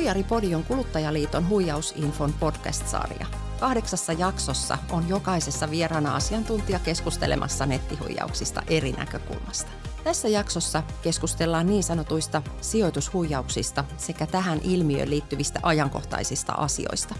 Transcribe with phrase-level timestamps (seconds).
[0.00, 3.26] Huijaripodi on Kuluttajaliiton huijausinfon podcast-sarja.
[3.60, 9.70] Kahdeksassa jaksossa on jokaisessa vieraana asiantuntija keskustelemassa nettihuijauksista eri näkökulmasta.
[10.04, 17.14] Tässä jaksossa keskustellaan niin sanotuista sijoitushuijauksista sekä tähän ilmiöön liittyvistä ajankohtaisista asioista.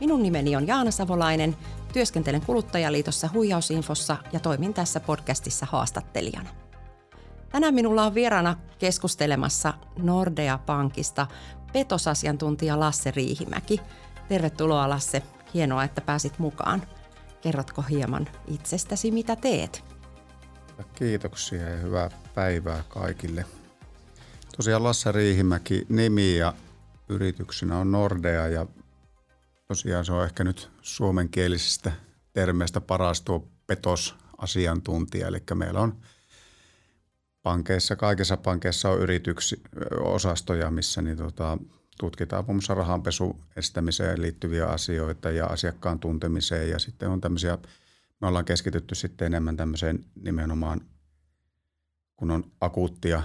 [0.00, 1.56] Minun nimeni on Jaana Savolainen,
[1.92, 6.50] työskentelen Kuluttajaliitossa huijausinfossa ja toimin tässä podcastissa haastattelijana.
[7.54, 11.26] Tänään minulla on vieraana keskustelemassa Nordea Pankista
[11.74, 13.80] petosasiantuntija Lasse Riihimäki.
[14.28, 15.22] Tervetuloa Lasse,
[15.54, 16.82] hienoa, että pääsit mukaan.
[17.40, 19.84] Kerrotko hieman itsestäsi, mitä teet?
[20.94, 23.44] Kiitoksia ja hyvää päivää kaikille.
[24.56, 26.54] Tosiaan Lasse Riihimäki nimi ja
[27.08, 28.66] yrityksenä on Nordea ja
[29.68, 31.92] tosiaan se on ehkä nyt suomenkielisistä
[32.32, 35.28] termeistä paras tuo petosasiantuntija.
[35.28, 36.00] Eli meillä on
[37.44, 39.62] pankeissa, kaikissa pankeissa on yrityksi,
[40.00, 41.58] osastoja, missä niin tota,
[41.98, 47.58] tutkitaan muun muassa rahanpesu estämiseen liittyviä asioita ja asiakkaan tuntemiseen ja sitten on tämmöisiä,
[48.20, 50.80] me ollaan keskitytty sitten enemmän tämmöiseen nimenomaan,
[52.16, 53.22] kun on akuuttia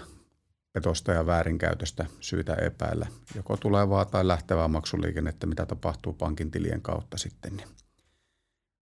[0.73, 7.17] petosta ja väärinkäytöstä syytä epäillä, joko tulevaa tai lähtevää maksuliikennettä, mitä tapahtuu pankin tilien kautta
[7.17, 7.57] sitten.
[7.57, 7.67] Niin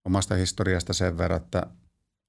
[0.05, 1.67] omasta historiasta sen verran, että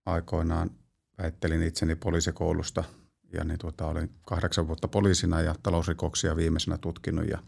[0.07, 0.71] aikoinaan
[1.19, 2.85] väittelin itseni poliisikoulusta
[3.33, 7.43] ja niin tuota, olin kahdeksan vuotta poliisina ja talousrikoksia viimeisenä tutkinut ja,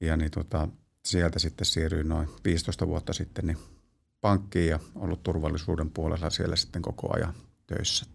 [0.00, 0.68] ja niin tuota,
[1.04, 3.58] sieltä sitten siirryin noin 15 vuotta sitten niin
[4.20, 7.34] pankkiin ja ollut turvallisuuden puolella siellä sitten koko ajan
[7.66, 8.06] töissä.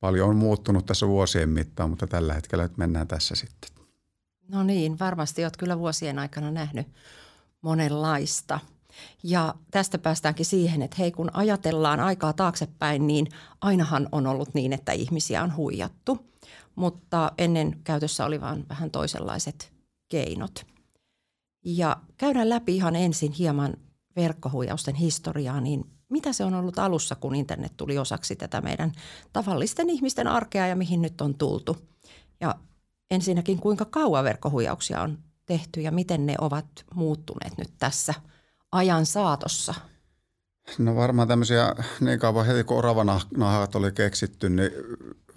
[0.00, 3.70] Paljon on muuttunut tässä vuosien mittaan, mutta tällä hetkellä nyt mennään tässä sitten.
[4.48, 6.86] No niin, varmasti olet kyllä vuosien aikana nähnyt
[7.62, 8.60] monenlaista–
[9.22, 13.26] ja tästä päästäänkin siihen, että hei kun ajatellaan aikaa taaksepäin, niin
[13.60, 16.18] ainahan on ollut niin, että ihmisiä on huijattu.
[16.74, 19.72] Mutta ennen käytössä oli vain vähän toisenlaiset
[20.08, 20.66] keinot.
[21.64, 23.74] Ja käydään läpi ihan ensin hieman
[24.16, 28.92] verkkohuijausten historiaa, niin mitä se on ollut alussa, kun internet tuli osaksi tätä meidän
[29.32, 31.76] tavallisten ihmisten arkea ja mihin nyt on tultu.
[32.40, 32.54] Ja
[33.10, 38.14] ensinnäkin, kuinka kauan verkkohuijauksia on tehty ja miten ne ovat muuttuneet nyt tässä–
[38.72, 39.74] ajan saatossa?
[40.78, 44.70] No varmaan tämmöisiä, niin kauan heti kun oravanahat oli keksitty, niin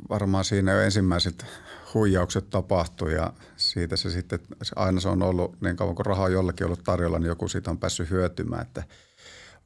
[0.09, 1.45] varmaan siinä jo ensimmäiset
[1.93, 4.39] huijaukset tapahtui ja siitä se sitten,
[4.75, 7.77] aina se on ollut, niin kauan kuin rahaa jollekin ollut tarjolla, niin joku siitä on
[7.77, 8.61] päässyt hyötymään.
[8.61, 8.83] Että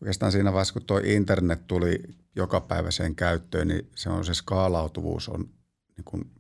[0.02, 2.04] oikeastaan siinä vaiheessa, kun tuo internet tuli
[2.36, 5.50] jokapäiväiseen käyttöön, niin se on se skaalautuvuus on
[5.98, 6.32] niin kuin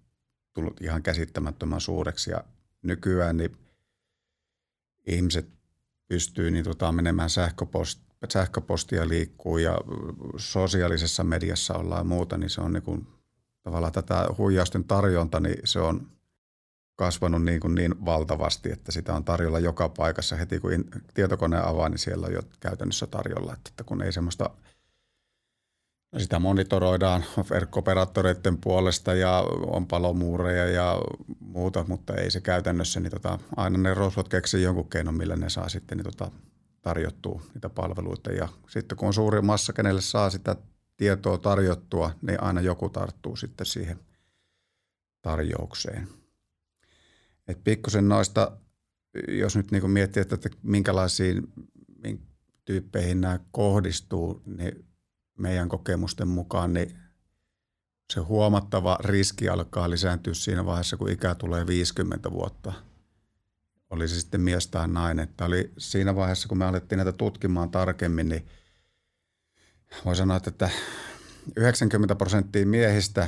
[0.53, 2.43] tullut ihan käsittämättömän suureksi ja
[2.81, 3.57] nykyään niin
[5.07, 5.54] ihmiset
[6.07, 7.99] pystyy niin tota, menemään sähköpost,
[8.33, 9.77] sähköpostia liikkuu ja
[10.37, 13.07] sosiaalisessa mediassa ollaan ja muuta, niin se on niin kuin,
[13.63, 16.07] tavallaan tätä huijausten tarjonta, niin se on
[16.95, 20.35] kasvanut niin, kuin niin valtavasti, että sitä on tarjolla joka paikassa.
[20.35, 24.49] Heti kun tietokone avaa, niin siellä on jo käytännössä tarjolla, että kun ei semmoista–
[26.17, 31.01] sitä monitoroidaan verkkooperaattoreiden puolesta ja on palomuureja ja
[31.39, 35.49] muuta, mutta ei se käytännössä, niin tota, aina ne rosvot keksii jonkun keinon, millä ne
[35.49, 36.31] saa sitten niin tota,
[36.81, 38.31] tarjottua niitä palveluita.
[38.31, 40.55] Ja sitten kun on suuri massa, kenelle saa sitä
[40.97, 43.99] tietoa tarjottua, niin aina joku tarttuu sitten siihen
[45.21, 46.07] tarjoukseen.
[47.47, 48.57] Et pikkusen noista,
[49.27, 51.53] jos nyt niin miettii, että minkälaisiin
[52.65, 54.85] tyyppeihin nämä kohdistuu, niin
[55.37, 56.97] meidän kokemusten mukaan, niin
[58.13, 62.73] se huomattava riski alkaa lisääntyä siinä vaiheessa, kun ikä tulee 50 vuotta.
[63.89, 65.27] Oli se sitten mies tai nainen.
[65.37, 68.47] Tämä oli siinä vaiheessa, kun me alettiin näitä tutkimaan tarkemmin, niin
[70.05, 70.69] voi sanoa, että
[71.55, 73.27] 90 prosenttia miehistä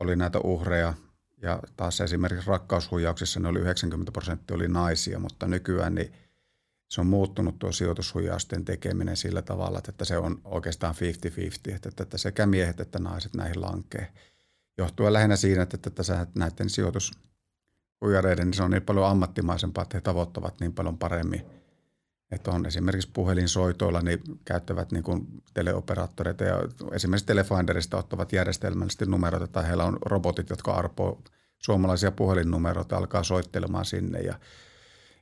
[0.00, 0.94] oli näitä uhreja
[1.42, 6.12] ja taas esimerkiksi rakkaushuijauksissa ne oli 90 prosenttia oli naisia, mutta nykyään niin
[6.88, 10.94] se on muuttunut tuo sijoitushuijausten tekeminen sillä tavalla, että se on oikeastaan
[11.70, 14.12] 50-50, että, että sekä miehet että naiset näihin lankee.
[14.78, 20.00] Johtuen lähinnä siinä, että, että näiden sijoitushuijareiden niin se on niin paljon ammattimaisempaa, että he
[20.00, 21.42] tavoittavat niin paljon paremmin.
[22.30, 26.58] Että on esimerkiksi puhelinsoitoilla, niin käyttävät niin kuin teleoperaattoreita ja
[26.92, 31.22] esimerkiksi Telefinderista ottavat järjestelmällisesti numeroita tai heillä on robotit, jotka arpoo
[31.58, 34.38] suomalaisia puhelinnumeroita alkaa soittelemaan sinne ja–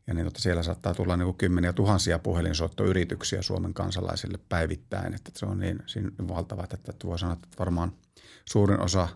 [0.07, 5.15] ja niin, että siellä saattaa tulla niin kuin kymmeniä tuhansia puhelinsoittoyrityksiä Suomen kansalaisille päivittäin.
[5.15, 5.79] Että se on niin,
[6.29, 7.93] valtavat, että voi sanoa, että varmaan
[8.45, 9.09] suurin osa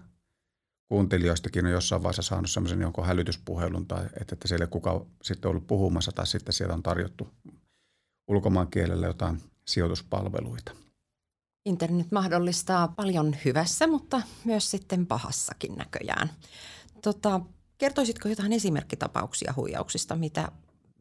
[0.88, 5.66] kuuntelijoistakin on jossain vaiheessa saanut sellaisen jonkun hälytyspuhelun tai että, että siellä kuka sitten ollut
[5.66, 7.28] puhumassa tai sitten siellä on tarjottu
[8.28, 10.72] ulkomaan kielellä jotain sijoituspalveluita.
[11.66, 16.30] Internet mahdollistaa paljon hyvässä, mutta myös sitten pahassakin näköjään.
[17.02, 17.40] Tota,
[17.78, 20.52] kertoisitko jotain esimerkkitapauksia huijauksista, mitä,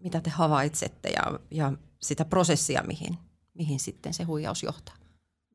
[0.05, 3.17] mitä te havaitsette ja, ja sitä prosessia, mihin,
[3.53, 4.95] mihin sitten se huijaus johtaa?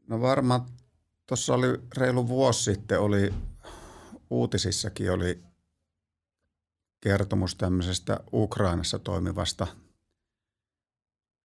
[0.08, 0.66] No varmaan
[1.26, 1.66] tuossa oli
[1.96, 3.34] reilu vuosi sitten, oli
[4.30, 5.42] uutisissakin oli
[7.00, 9.66] kertomus tämmöisestä Ukrainassa toimivasta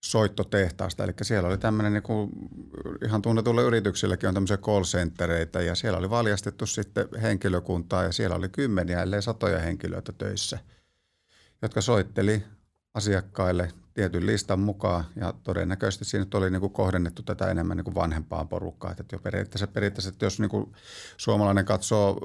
[0.05, 1.03] soittotehtaasta.
[1.03, 2.31] Eli siellä oli tämmöinen, niin kuin
[3.05, 8.35] ihan tunnetulle yrityksilläkin on tämmöisiä call centereitä ja siellä oli valjastettu sitten henkilökuntaa ja siellä
[8.35, 10.59] oli kymmeniä, ellei satoja henkilöitä töissä,
[11.61, 12.43] jotka soitteli
[12.95, 17.95] asiakkaille tietyn listan mukaan ja todennäköisesti siinä oli niin kuin kohdennettu tätä enemmän niin kuin
[17.95, 18.91] vanhempaa porukkaa.
[18.91, 20.73] Että jo periaatteessa, periaatteessa että jos niin kuin
[21.17, 22.19] suomalainen katsoo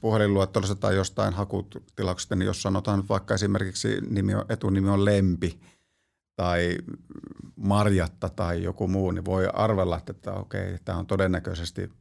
[0.00, 5.60] puhelinluettelosta tai jostain hakutilauksesta, niin jos sanotaan nyt vaikka esimerkiksi nimi on, etunimi on Lempi
[6.36, 6.78] tai
[7.56, 11.92] Marjatta tai joku muu, niin voi arvella, että okei, tämä on todennäköisesti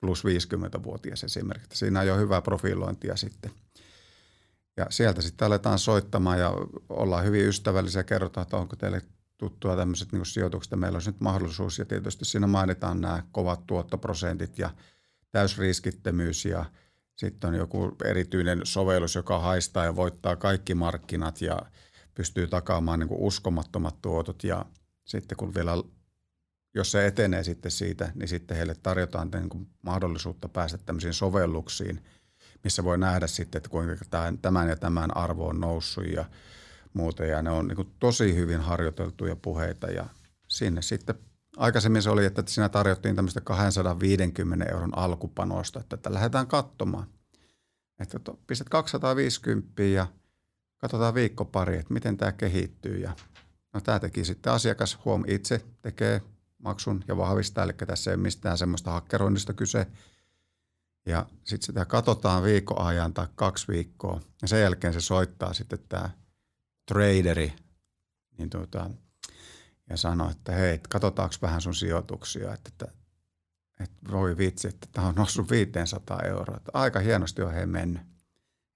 [0.00, 1.78] plus 50-vuotias esimerkiksi.
[1.78, 3.50] Siinä on jo hyvää profilointia sitten–
[4.76, 6.52] ja sieltä sitten aletaan soittamaan ja
[6.88, 9.02] ollaan hyvin ystävällisiä ja kerrotaan, että onko teille
[9.38, 10.80] tuttua tämmöiset niin sijoitukset.
[10.80, 14.70] Meillä olisi nyt mahdollisuus ja tietysti siinä mainitaan nämä kovat tuottoprosentit ja
[15.30, 16.64] täysriskittömyys ja
[17.16, 21.58] sitten on joku erityinen sovellus, joka haistaa ja voittaa kaikki markkinat ja
[22.14, 24.66] pystyy takaamaan niin uskomattomat tuotot ja
[25.04, 25.72] sitten kun vielä,
[26.74, 32.00] jos se etenee sitten siitä, niin sitten heille tarjotaan niin mahdollisuutta päästä tämmöisiin sovelluksiin–
[32.64, 34.04] missä voi nähdä sitten, että kuinka
[34.42, 36.24] tämän ja tämän arvo on noussut ja
[36.94, 37.24] muuta.
[37.24, 40.06] Ja ne on niin tosi hyvin harjoiteltuja puheita ja
[40.48, 41.14] sinne sitten
[41.56, 47.06] aikaisemmin se oli, että siinä tarjottiin tämmöistä 250 euron alkupanosta, että, että lähdetään katsomaan.
[48.00, 50.06] Että pistät 250 ja
[50.78, 52.98] katsotaan viikko pari, että miten tämä kehittyy.
[52.98, 53.12] Ja
[53.74, 56.22] no tämä teki sitten asiakas huom itse tekee
[56.58, 59.86] maksun ja vahvistaa, eli tässä ei ole mistään semmoista hakkeroinnista kyse–
[61.06, 64.20] ja sitten sitä katsotaan viikon ajan tai kaksi viikkoa.
[64.42, 66.10] Ja sen jälkeen se soittaa sitten tämä
[66.88, 67.52] traderi
[68.38, 68.90] niin tuota,
[69.90, 72.88] ja sanoo, että hei, katsotaanko vähän sun sijoituksia, että, että,
[73.80, 76.56] että voi vitsi, että tämä on noussut 500 euroa.
[76.56, 78.02] Että aika hienosti on he mennyt.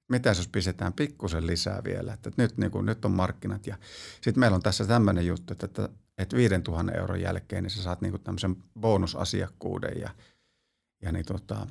[0.09, 3.67] Mitä jos pistetään pikkusen lisää vielä, että nyt, niin kuin, nyt on markkinat.
[3.67, 3.79] Ja
[4.15, 5.89] sitten meillä on tässä tämmöinen juttu, että, että,
[6.19, 10.11] että 5000 euron jälkeen niin sä saat niin kuin tämmöisen bonusasiakkuuden ja,
[11.03, 11.67] ja niin tota,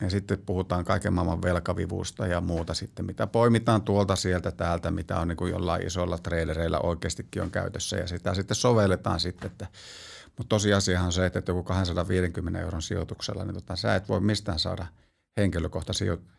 [0.00, 5.20] ja sitten puhutaan kaiken maailman velkavivusta ja muuta sitten, mitä poimitaan tuolta sieltä täältä, mitä
[5.20, 9.66] on niin kuin jollain isolla trailereilla oikeastikin on käytössä ja sitä sitten sovelletaan sitten, että
[10.38, 14.58] mutta tosiasiahan on se, että joku 250 euron sijoituksella, niin tota, sä et voi mistään
[14.58, 14.86] saada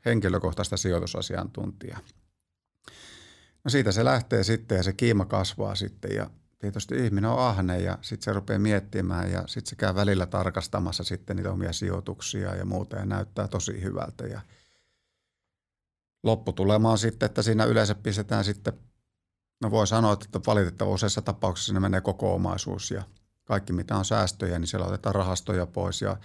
[0.05, 1.99] henkilökohtaista sijoitusasiantuntijaa.
[3.63, 6.29] No siitä se lähtee sitten ja se kiima kasvaa sitten ja
[6.61, 11.03] tietysti ihminen on ahne ja sitten se rupeaa miettimään ja sitten se käy välillä tarkastamassa
[11.03, 14.27] sitten niitä omia sijoituksia ja muuta ja näyttää tosi hyvältä.
[14.27, 14.41] Ja
[16.23, 18.73] lopputulema on sitten, että siinä yleensä pistetään sitten,
[19.61, 23.03] no voi sanoa, että valitettavasti useissa tapauksissa siinä menee koko omaisuus ja
[23.43, 26.17] kaikki mitä on säästöjä, niin siellä otetaan rahastoja pois ja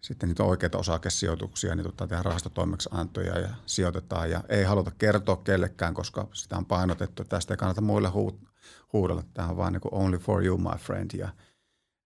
[0.00, 5.94] sitten niitä oikeita osakesijoituksia, niin tota, tehdään rahastotoimeksiantoja ja sijoitetaan ja ei haluta kertoa kellekään,
[5.94, 8.53] koska sitä on painotettu, että tästä ei kannata muille huut-
[8.92, 9.22] huudella.
[9.34, 11.28] Tämä on vaan niin kuin only for you, my friend, ja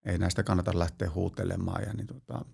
[0.04, 1.82] ei näistä kannata lähteä huutelemaan.
[1.82, 2.44] Ja niin tota,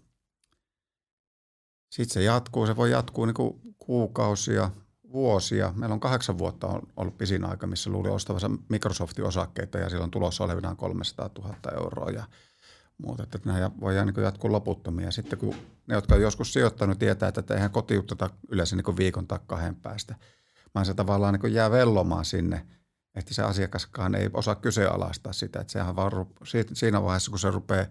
[1.91, 4.71] sitten se jatkuu, se voi jatkuu niin kuukausia,
[5.13, 5.73] vuosia.
[5.77, 10.45] Meillä on kahdeksan vuotta ollut pisin aika, missä luuli ostavansa Microsoftin osakkeita ja silloin tulossa
[10.45, 12.25] olevinaan 300 000 euroa ja
[12.99, 13.23] muuta.
[13.23, 15.11] Että nämä voidaan niin jatkuu loputtomia.
[15.11, 15.55] Sitten kun
[15.87, 20.15] ne, jotka on joskus sijoittanut, tietää, että eihän kotiutteta yleensä niin viikon tai kahden päästä,
[20.75, 22.67] vaan se tavallaan niin jää vellomaan sinne–
[23.15, 26.13] että se asiakaskaan ei osaa kyseenalaistaa sitä, että sehän vaan
[26.73, 27.87] siinä vaiheessa, kun se rupeaa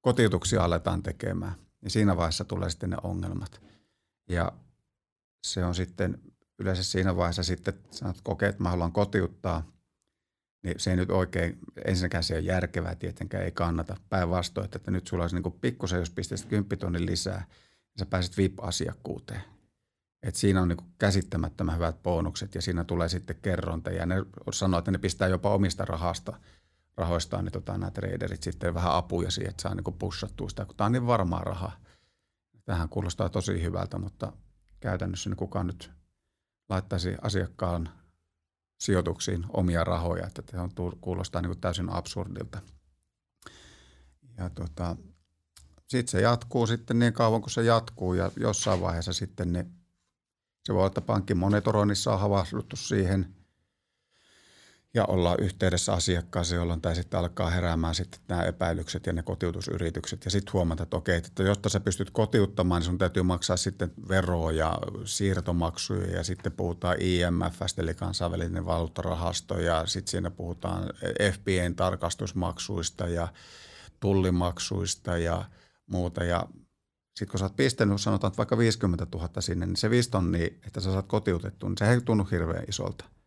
[0.00, 3.60] kotiutuksia aletaan tekemään, niin siinä vaiheessa tulee sitten ne ongelmat.
[4.28, 4.52] Ja
[5.46, 6.18] se on sitten
[6.58, 9.66] yleensä siinä vaiheessa sitten, sanot, että kokee, että mä haluan kotiuttaa,
[10.62, 13.96] niin se ei nyt oikein, ensinnäkään se on järkevää, tietenkään ei kannata.
[14.08, 18.36] Päinvastoin, että nyt sulla olisi niin pikkusen, jos pistäisit 10 tonnin lisää, niin sä pääset
[18.36, 19.57] VIP-asiakkuuteen.
[20.22, 24.14] Et siinä on niin käsittämättömän hyvät bonukset ja siinä tulee sitten kerronta ja ne
[24.52, 26.40] sanoo, että ne pistää jopa omista rahasta,
[26.96, 30.76] rahoistaan niin tota, nämä traderit sitten vähän apuja siihen, että saa niin pussattua sitä, kun
[30.76, 31.76] tämä on niin varmaa rahaa.
[32.64, 34.32] Tähän kuulostaa tosi hyvältä, mutta
[34.80, 35.90] käytännössä niin kukaan nyt
[36.68, 37.88] laittaisi asiakkaan
[38.80, 40.70] sijoituksiin omia rahoja, että se on,
[41.00, 42.60] kuulostaa niin täysin absurdilta.
[44.36, 44.96] Ja tota,
[45.88, 49.66] sitten se jatkuu sitten niin kauan kuin se jatkuu ja jossain vaiheessa sitten ne
[50.68, 53.34] se voi olla, että pankin monitoroinnissa on havahduttu siihen.
[54.94, 60.24] ja olla yhteydessä asiakkaaseen, jolloin tämä sitten alkaa heräämään sitten nämä epäilykset ja ne kotiutusyritykset.
[60.24, 63.92] Ja sitten huomata, että okei, että jotta sä pystyt kotiuttamaan, niin sun täytyy maksaa sitten
[64.08, 70.84] veroa ja siirtomaksuja ja sitten puhutaan IMFstä eli kansainvälinen valuuttarahasto ja sitten siinä puhutaan
[71.32, 73.28] FBAn tarkastusmaksuista ja
[74.00, 75.44] tullimaksuista ja
[75.86, 76.24] muuta.
[76.24, 76.46] Ja
[77.18, 80.60] sitten kun sä oot pistänyt, sanotaan että vaikka 50 000 sinne, niin se 5 niin,
[80.66, 83.04] että sä saat kotiutettua, niin se ei tunnu hirveän isolta–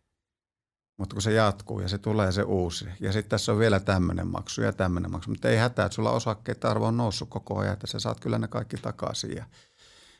[1.02, 2.84] mutta kun se jatkuu ja se tulee se uusi.
[3.00, 5.30] Ja sitten tässä on vielä tämmöinen maksu ja tämmöinen maksu.
[5.30, 8.38] Mutta ei hätää, että sulla osakkeet arvo on noussut koko ajan, että sä saat kyllä
[8.38, 9.36] ne kaikki takaisin.
[9.36, 9.44] Ja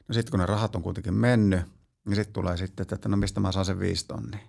[0.08, 1.60] no sitten kun ne rahat on kuitenkin mennyt,
[2.06, 4.40] niin sitten tulee sitten, että no mistä mä saan sen viisi tonnia.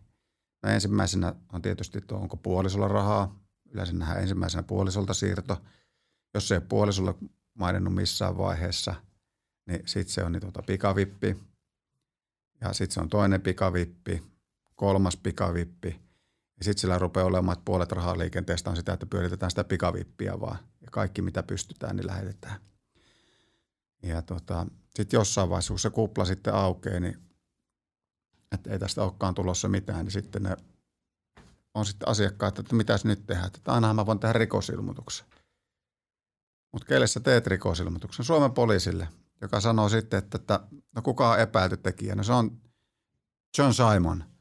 [0.64, 3.40] No ensimmäisenä on tietysti tuo, onko puolisolla rahaa.
[3.74, 5.62] Yleensä nähdään ensimmäisenä puolisolta siirto.
[6.34, 7.16] Jos ei puolisolla
[7.54, 8.96] maininnut missään vaiheessa,
[9.66, 11.38] niin sitten se on niin tuota pikavippi.
[12.62, 14.24] Ja sitten se on toinen pikavippi,
[14.76, 16.00] kolmas pikavippi–
[16.58, 20.58] ja sitten sillä rupeaa olemaan, että puolet rahaliikenteestä on sitä, että pyöritetään sitä pikavippiä vaan.
[20.82, 22.60] Ja kaikki mitä pystytään, niin lähetetään.
[24.04, 24.66] Ja tota,
[24.96, 27.18] sitten jossain vaiheessa, kun se kupla sitten aukeaa, niin
[28.52, 30.58] että ei tästä olekaan tulossa mitään, niin sitten ne
[31.74, 33.48] on sitten asiakkaat, että mitä nyt tehdään.
[33.48, 35.28] Että ainahan mä voin tehdä rikosilmoituksen.
[36.72, 38.26] Mutta keille sä teet rikosilmoituksen?
[38.26, 39.08] Suomen poliisille,
[39.44, 40.60] joka sanoo sitten, että, että
[40.96, 42.16] no kuka on epäilty tekijä?
[42.16, 42.62] No se on
[43.58, 44.24] John Simon–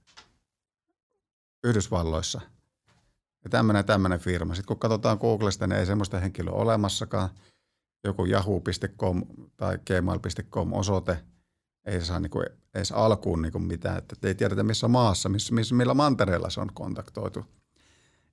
[1.64, 2.40] Yhdysvalloissa.
[3.44, 4.54] Ja tämmöinen tämmöinen firma.
[4.54, 7.28] Sitten kun katsotaan Googlesta, niin ei semmoista henkilöä olemassakaan.
[8.04, 9.22] Joku yahoo.com
[9.56, 11.18] tai gmail.com osoite
[11.84, 12.42] ei saa niinku
[12.74, 13.98] edes alkuun niinku mitään.
[13.98, 17.44] Että ei tiedetä missä maassa, missä, missä, millä mantereella se on kontaktoitu.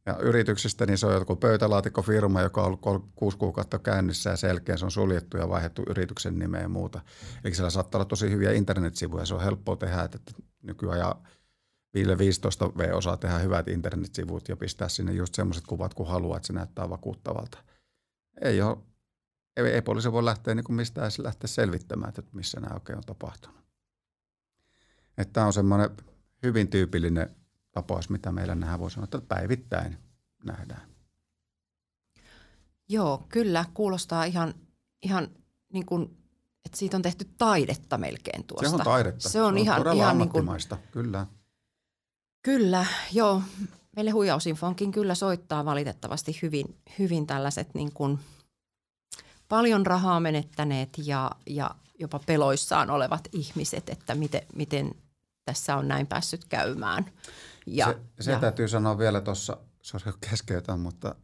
[0.10, 4.78] Ja yrityksestä niin se on joku pöytälaatikkofirma, joka on ollut kuusi kuukautta käynnissä ja selkeä
[4.78, 7.01] se on suljettu ja vaihdettu yrityksen nimeä ja muuta.
[7.44, 10.20] Eli siellä saattaa olla tosi hyviä internetsivuja, se on helppoa tehdä, että
[10.62, 11.16] nykyään
[11.94, 16.48] 15 V osaa tehdä hyvät internetsivut ja pistää sinne just semmoiset kuvat, kun haluaa, että
[16.48, 17.58] se näyttää vakuuttavalta.
[18.42, 18.78] Ei, ole,
[19.58, 23.60] ei, ei poliisi voi lähteä niin mistään lähteä selvittämään, että missä nämä oikein on tapahtunut.
[25.34, 25.89] Tämä on semmoinen
[26.44, 27.36] hyvin tyypillinen
[27.71, 29.97] tapaus, mitä meillä nähdään, voi sanoa, että päivittäin
[30.43, 30.89] nähdään.
[32.89, 33.65] Joo, kyllä.
[33.73, 34.53] Kuulostaa ihan,
[35.01, 35.27] ihan
[35.73, 36.03] niin kuin,
[36.65, 38.69] että siitä on tehty taidetta melkein tuosta.
[38.69, 39.29] Se on taidetta.
[39.29, 40.47] Se on, se on ihan, ihan niin kuin,
[40.91, 41.27] kyllä.
[42.41, 43.41] Kyllä, joo.
[43.95, 48.19] Meille huijausinfonkin kyllä soittaa valitettavasti hyvin, hyvin tällaiset niin kuin
[49.49, 54.91] paljon rahaa menettäneet ja, ja jopa peloissaan olevat ihmiset, että miten, miten
[55.45, 57.05] tässä on näin päässyt käymään.
[57.77, 58.39] Ja, se se ja.
[58.39, 59.57] täytyy sanoa vielä tuossa,
[59.93, 61.15] on keskeytän, mutta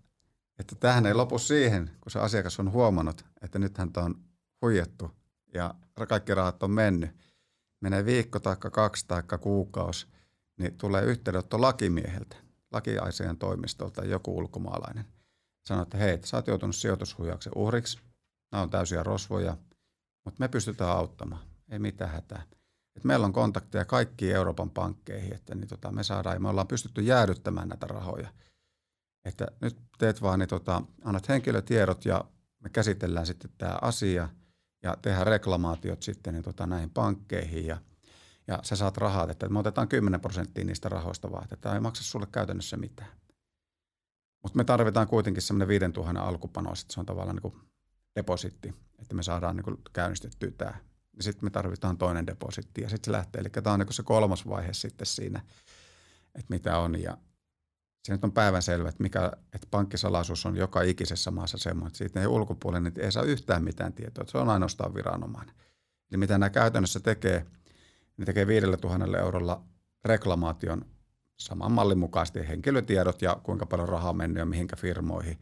[0.60, 4.16] että tähän ei lopu siihen, kun se asiakas on huomannut, että nythän on
[4.62, 5.12] huijattu
[5.54, 5.76] ja
[6.08, 7.10] kaikki rahat on mennyt.
[7.82, 10.08] Menee viikko tai kaksi tai kuukausi–
[10.58, 12.36] niin tulee yhteydenotto lakimieheltä,
[12.72, 15.06] lakiaiseen toimistolta joku ulkomaalainen.
[15.66, 18.00] Sanoo, että hei, sä oot joutunut sijoitushuijauksen uhriksi,
[18.52, 19.58] nämä on täysiä rosvoja,
[20.26, 22.44] mutta me pystytään auttamaan, ei mitään hätää.
[22.96, 26.68] Et meillä on kontakteja kaikkiin Euroopan pankkeihin, että niin tota, me saadaan, ja me ollaan
[26.68, 28.30] pystytty jäädyttämään näitä rahoja.
[29.26, 32.26] Että nyt teet vaan, niin tota, annat henkilötiedot ja
[32.64, 34.30] me käsitellään sitten tämä asia
[34.84, 37.78] ja tehdään reklamaatiot sitten niin tota, näihin pankkeihin ja–
[38.48, 41.82] ja sä saat rahaa, että me otetaan 10 prosenttia niistä rahoista vaan, että tämä ei
[41.82, 43.10] maksa sulle käytännössä mitään.
[44.44, 47.62] Mutta me tarvitaan kuitenkin semmoinen 5000 alkupanos, että se on tavallaan niin
[48.16, 50.74] depositti, että me saadaan niin käynnistettyä tämä.
[51.18, 53.40] Ja sitten me tarvitaan toinen depositti ja sitten se lähtee.
[53.40, 55.42] Eli tämä on niin se kolmas vaihe sitten siinä,
[56.26, 57.02] että mitä on.
[57.02, 57.18] Ja
[58.04, 62.22] se nyt on päivänselvä, että, mikä, että pankkisalaisuus on joka ikisessä maassa semmoinen, että siitä
[62.22, 64.26] ei ulkopuolelle niin ei saa yhtään mitään tietoa.
[64.28, 65.56] Se on ainoastaan viranomainen.
[66.12, 67.46] Eli mitä nämä käytännössä tekee–
[68.18, 69.64] ne tekee 5000 eurolla
[70.06, 70.86] reklamaation
[71.38, 75.40] saman mallin mukaisesti henkilötiedot ja kuinka paljon rahaa on mennyt ja mihinkä firmoihin.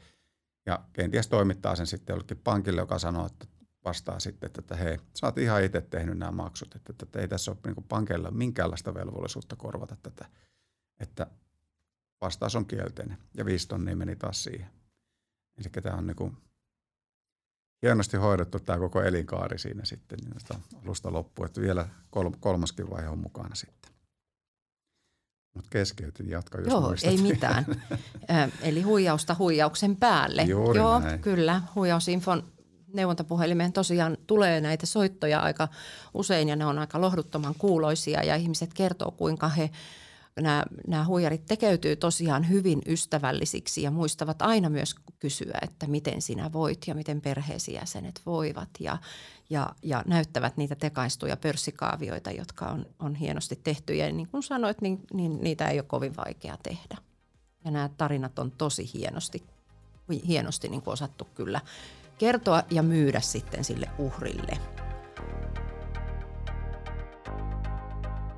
[0.66, 3.46] Ja kenties toimittaa sen sitten jollekin pankille, joka sanoo, että
[3.86, 7.52] vastaa sitten, että hei, sä oot ihan itse tehnyt nämä maksut, että, että ei tässä
[7.52, 10.26] ole niin pankilla minkäänlaista velvollisuutta korvata tätä,
[11.00, 11.28] että
[12.22, 13.18] vastaus on kielteinen.
[13.34, 14.70] Ja viisi tonnia meni taas siihen.
[15.58, 16.38] Eli tämä on niin kuin
[17.82, 21.90] hienosti hoidettu tämä koko elinkaari siinä sitten niin alusta loppuun, että vielä
[22.40, 23.94] kolmaskin vaihe on mukana sitten.
[25.54, 27.12] Mutta keskeytin, jatka jos Joo, muistat.
[27.12, 27.66] ei mitään.
[28.62, 30.42] Eli huijausta huijauksen päälle.
[30.44, 31.22] Juuri Joo, näin.
[31.22, 31.62] kyllä.
[31.76, 32.53] Huijausinfon
[32.94, 35.68] neuvontapuhelimeen tosiaan tulee näitä soittoja aika
[36.14, 39.70] usein ja ne on aika lohduttoman kuuloisia ja ihmiset kertoo kuinka he
[40.42, 46.54] nämä, nämä huijarit tekeytyy tosiaan hyvin ystävällisiksi ja muistavat aina myös kysyä, että miten sinä
[46.54, 48.98] voit ja miten perheesi jäsenet voivat ja,
[49.50, 54.82] ja, ja näyttävät niitä tekaistuja pörssikaavioita, jotka on, on hienosti tehty ja niin kuin sanoit,
[54.82, 56.98] niin, niin niitä ei ole kovin vaikea tehdä.
[57.66, 59.44] Ja nämä tarinat on tosi hienosti,
[60.28, 61.62] hienosti niin kuin osattu kyllä
[62.18, 64.58] kertoa ja myydä sitten sille uhrille.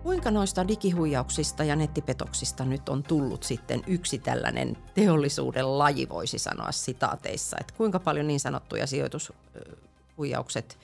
[0.03, 6.71] Kuinka noista digihuijauksista ja nettipetoksista nyt on tullut sitten yksi tällainen teollisuuden laji, voisi sanoa
[6.71, 10.77] sitaateissa, että kuinka paljon niin sanottuja sijoitushuijaukset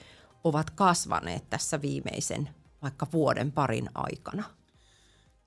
[0.44, 2.48] ovat kasvaneet tässä viimeisen
[2.82, 4.44] vaikka vuoden parin aikana?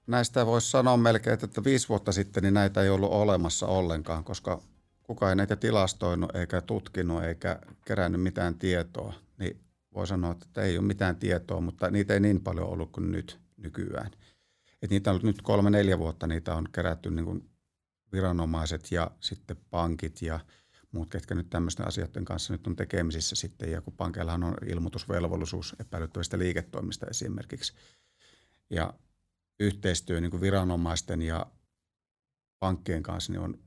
[0.07, 4.61] Näistä voisi sanoa melkein, että viisi vuotta sitten niin näitä ei ollut olemassa ollenkaan, koska
[5.07, 9.13] kukaan ei näitä tilastoinut eikä tutkinut eikä kerännyt mitään tietoa.
[9.37, 9.61] Niin
[9.93, 13.39] voi sanoa, että ei ole mitään tietoa, mutta niitä ei niin paljon ollut kuin nyt
[13.57, 14.11] nykyään.
[14.81, 17.49] Et niitä on nyt kolme, neljä vuotta, niitä on kerätty niin kuin
[18.11, 20.39] viranomaiset ja sitten pankit ja
[20.91, 23.71] muut, ketkä nyt tämmöisten asioiden kanssa nyt on tekemisissä sitten.
[23.71, 27.73] Ja kun pankeillahan on ilmoitusvelvollisuus epäilyttävistä liiketoimista esimerkiksi.
[28.69, 28.93] Ja
[29.59, 31.45] yhteistyö niin kuin viranomaisten ja
[32.59, 33.59] pankkien kanssa niin on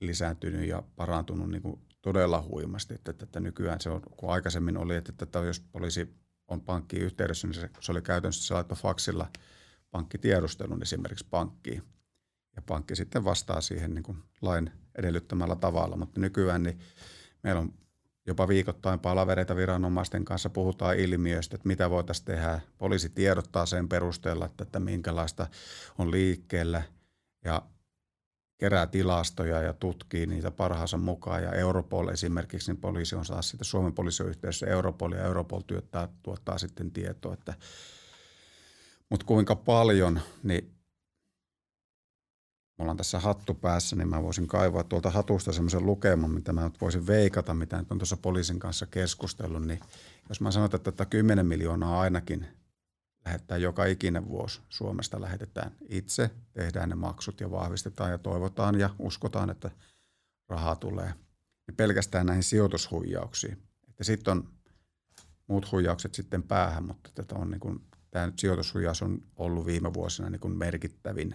[0.00, 2.94] lisääntynyt ja parantunut niin kuin todella huimasti.
[2.94, 6.14] Että, että, että nykyään se on, kun aikaisemmin oli, että, että jos poliisi
[6.48, 9.30] on pankkiin yhteydessä, niin se, se oli käytännössä, se laittoi faksilla
[9.90, 11.82] pankkitiedustelun esimerkiksi pankkiin.
[12.56, 15.96] Ja pankki sitten vastaa siihen niin kuin lain edellyttämällä tavalla.
[15.96, 16.78] Mutta nykyään niin
[17.42, 17.74] meillä on
[18.26, 22.60] jopa viikoittain palavereita viranomaisten kanssa, puhutaan ilmiöistä, että mitä voitaisiin tehdä.
[22.78, 25.46] Poliisi tiedottaa sen perusteella, että, että minkälaista
[25.98, 26.82] on liikkeellä
[27.44, 27.62] ja
[28.58, 31.42] kerää tilastoja ja tutkii niitä parhaansa mukaan.
[31.42, 36.08] Ja Europol esimerkiksi, niin poliisi on taas sitten Suomen poliisin yhteydessä Europol ja Europol työttää,
[36.22, 37.34] tuottaa sitten tietoa.
[37.34, 37.54] Että,
[39.10, 40.76] mutta kuinka paljon, niin
[42.78, 46.64] mulla on tässä hattu päässä, niin mä voisin kaivaa tuolta hatusta semmoisen lukeman, mitä mä
[46.64, 49.80] nyt voisin veikata, mitä nyt on tuossa poliisin kanssa keskustellut, niin
[50.28, 52.46] jos mä sanon, että tätä 10 miljoonaa ainakin
[53.26, 54.60] lähettää joka ikinen vuosi.
[54.68, 59.70] Suomesta lähetetään itse, tehdään ne maksut ja vahvistetaan ja toivotaan ja uskotaan, että
[60.48, 61.14] rahaa tulee.
[61.66, 63.58] Niin pelkästään näihin sijoitushuijauksiin.
[63.88, 64.48] Että sitten on
[65.46, 67.80] muut huijaukset sitten päähän, mutta tätä on niin kuin,
[68.10, 71.34] tämä nyt sijoitushuijaus on ollut viime vuosina niin kuin merkittävin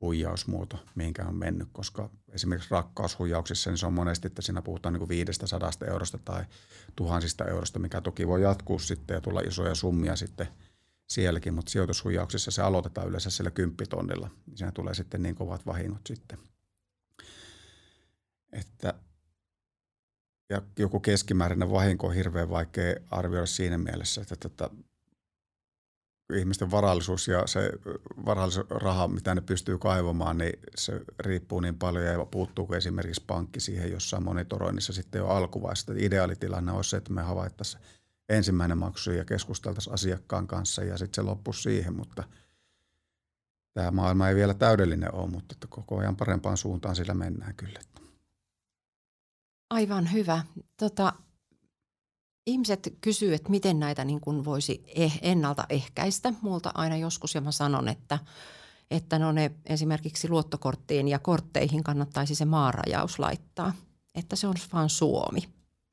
[0.00, 4.98] huijausmuoto, mihinkä on mennyt, koska esimerkiksi rakkaushuijauksissa niin se on monesti, että siinä puhutaan niin
[4.98, 6.44] kuin 500 eurosta tai
[6.96, 10.48] tuhansista eurosta, mikä toki voi jatkuu sitten ja tulla isoja summia sitten–
[11.06, 14.30] sielläkin, mutta sijoitushuijauksissa se aloitetaan yleensä sillä kymppitonnilla.
[14.46, 16.38] Niin siinä tulee sitten niin kovat vahingot sitten.
[18.52, 18.94] Että,
[20.50, 24.70] ja joku keskimääräinen vahinko on hirveän vaikea arvioida siinä mielessä, että, että
[26.32, 27.70] ihmisten varallisuus ja se
[28.26, 33.92] varallisuusraha, mitä ne pystyy kaivamaan, niin se riippuu niin paljon ja puuttuuko esimerkiksi pankki siihen
[33.92, 35.92] jossain monitoroinnissa sitten jo alkuvaiheessa.
[35.96, 37.82] Ideaalitilanne olisi se, että me havaittaisiin
[38.28, 42.24] ensimmäinen maksu ja keskusteltaisiin asiakkaan kanssa ja sitten se loppuisi siihen, mutta
[43.74, 47.80] tämä maailma ei vielä täydellinen ole, mutta että koko ajan parempaan suuntaan sillä mennään kyllä.
[49.70, 50.44] Aivan hyvä.
[50.76, 51.12] Tota,
[52.46, 57.52] ihmiset kysyy, että miten näitä niin kuin voisi eh, ennaltaehkäistä multa aina joskus ja mä
[57.52, 58.18] sanon, että
[58.90, 63.72] että no ne esimerkiksi luottokorttiin ja kortteihin kannattaisi se maarajaus laittaa,
[64.14, 65.40] että se on vain Suomi.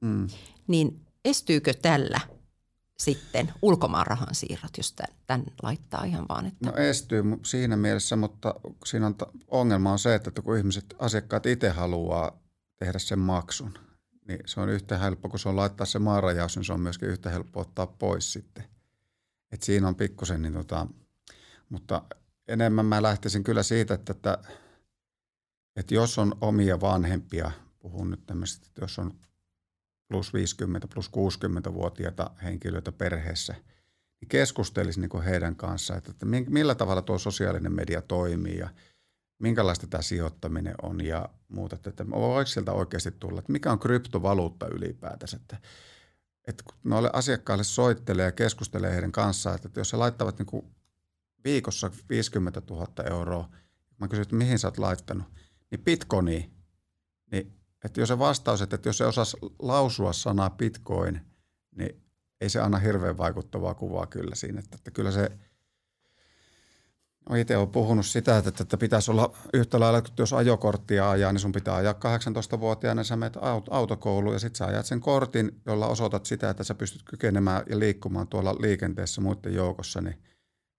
[0.01, 0.27] Mm.
[0.67, 2.19] Niin estyykö tällä
[2.99, 4.95] sitten ulkomaanrahan siirrot, jos
[5.27, 6.45] tämän laittaa ihan vaan?
[6.45, 6.65] Että...
[6.65, 8.55] No estyy siinä mielessä, mutta
[8.85, 9.15] siinä on
[9.47, 12.39] ongelma on se, että kun ihmiset, asiakkaat itse haluaa
[12.79, 13.73] tehdä sen maksun,
[14.27, 17.09] niin se on yhtä helppo, kun se on laittaa se maarajaus, niin se on myöskin
[17.09, 18.63] yhtä helppo ottaa pois sitten.
[19.51, 20.87] Et siinä on pikkusen, niin tota,
[21.69, 22.03] mutta
[22.47, 24.37] enemmän mä lähtisin kyllä siitä, että, että,
[25.75, 29.13] että jos on omia vanhempia, puhun nyt tämmöistä, että jos on
[30.11, 33.53] plus 50, plus 60-vuotiaita henkilöitä perheessä,
[34.21, 38.69] niin keskustelisi niin kuin heidän kanssaan, että, että millä tavalla tuo sosiaalinen media toimii ja
[39.39, 41.75] minkälaista tämä sijoittaminen on ja muuta.
[41.75, 45.37] Että, että voiko sieltä oikeasti tulla, että mikä on kryptovaluutta ylipäätänsä.
[45.37, 45.57] Että,
[46.47, 50.65] että noille asiakkaille soittelee ja keskustelee heidän kanssaan, että, että jos he laittavat niin kuin
[51.43, 53.49] viikossa 50 000 euroa,
[53.99, 55.27] mä kysyn, että mihin sä oot laittanut,
[55.71, 56.51] niin Bitcoiniin,
[57.31, 61.21] niin että jos se vastaus, että jos se osaisi lausua sanaa bitcoin,
[61.75, 62.01] niin
[62.41, 64.59] ei se anna hirveän vaikuttavaa kuvaa kyllä siinä.
[64.59, 65.31] Että, että kyllä se,
[67.29, 71.31] no itse olen puhunut sitä, että, että pitäisi olla yhtä lailla, että jos ajokorttia ajaa,
[71.31, 73.37] niin sun pitää ajaa 18-vuotiaana, niin sä menet
[73.69, 77.79] autokouluun ja sitten sä ajat sen kortin, jolla osoitat sitä, että sä pystyt kykenemään ja
[77.79, 80.17] liikkumaan tuolla liikenteessä muiden joukossa, niin–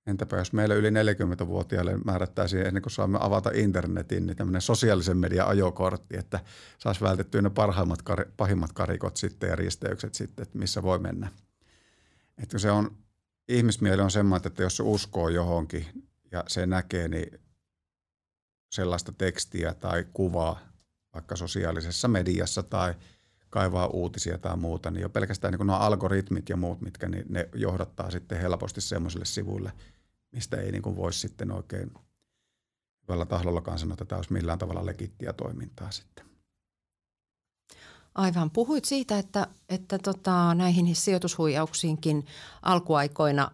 [0.06, 5.48] Entäpä jos meillä yli 40-vuotiaille määrättäisiin ennen kuin saamme avata internetin, niin tämmöinen sosiaalisen median
[5.48, 6.40] ajokortti, että
[6.78, 7.98] saisi vältettyä ne parhaimmat,
[8.36, 11.28] pahimmat karikot sitten ja risteykset sitten, että missä voi mennä.
[12.42, 12.96] Että se on,
[13.48, 15.86] ihmismieli on semmoinen, että jos se uskoo johonkin
[16.32, 17.40] ja se näkee, niin
[18.72, 20.60] sellaista tekstiä tai kuvaa
[21.14, 22.94] vaikka sosiaalisessa mediassa tai
[23.52, 27.48] kaivaa uutisia tai muuta, niin jo pelkästään niin nuo algoritmit ja muut, mitkä niin ne
[27.54, 29.72] johdattaa sitten helposti semmoisille sivuille,
[30.32, 31.90] mistä ei niin voisi sitten oikein
[33.02, 36.24] hyvällä tahdollakaan sanoa, että tämä olisi millään tavalla legittiä toimintaa sitten.
[38.14, 38.50] Aivan.
[38.50, 42.26] Puhuit siitä, että, että tota, näihin sijoitushuijauksiinkin
[42.62, 43.50] alkuaikoina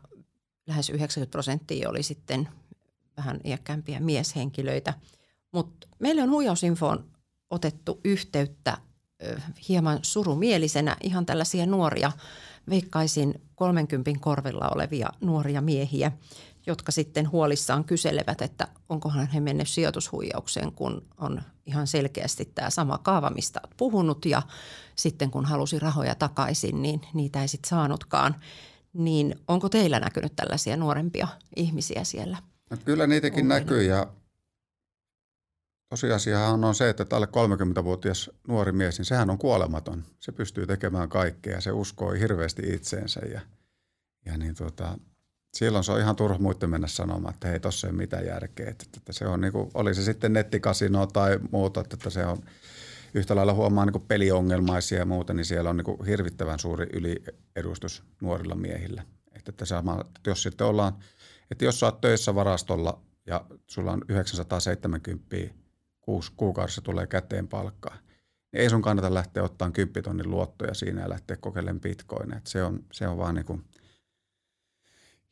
[0.67, 2.49] lähes 90 prosenttia oli sitten
[3.17, 4.95] vähän iäkkäämpiä mieshenkilöitä.
[5.53, 7.05] Mutta meille on huijausinfoon
[7.51, 8.79] otettu yhteyttä
[9.69, 12.13] hieman surumielisenä ihan tällaisia nuoria,
[12.71, 16.13] veikkaisin 30 korvilla olevia nuoria miehiä,
[16.67, 22.99] jotka sitten huolissaan kyselevät, että onkohan he mennyt sijoitushuijaukseen, kun on ihan selkeästi tämä sama
[22.99, 24.43] kaava, mistä olet puhunut ja
[24.97, 28.35] sitten kun halusi rahoja takaisin, niin niitä ei sitten saanutkaan.
[28.93, 32.37] Niin onko teillä näkynyt tällaisia nuorempia ihmisiä siellä?
[32.71, 34.07] No kyllä niitäkin näkyy ja
[35.89, 40.05] tosiasiahan on se, että alle 30-vuotias nuori mies, niin sehän on kuolematon.
[40.21, 43.41] Se pystyy tekemään kaikkea se uskoo hirveästi itseensä ja,
[44.27, 44.99] ja niin tuota,
[45.55, 48.71] silloin se on ihan turha muiden mennä sanomaan, että hei, tuossa ei mitään järkeä.
[48.71, 52.39] Että, että se on niin kuin, oli se sitten nettikasino tai muuta, että se on
[53.15, 58.55] yhtä lailla huomaa niin peliongelmaisia ja muuta, niin siellä on niin hirvittävän suuri yliedustus nuorilla
[58.55, 59.03] miehillä.
[59.33, 60.93] Että, että, sama, että jos sitten ollaan,
[61.51, 65.37] että jos sä oot töissä varastolla ja sulla on 970
[66.09, 67.97] kuusi kuukaudessa tulee käteen palkkaa,
[68.53, 72.39] niin ei sun kannata lähteä ottamaan 10 tonnin luottoja siinä ja lähteä kokeilemaan bitcoinia.
[72.39, 73.65] Että se on, se on vaan niin kuin–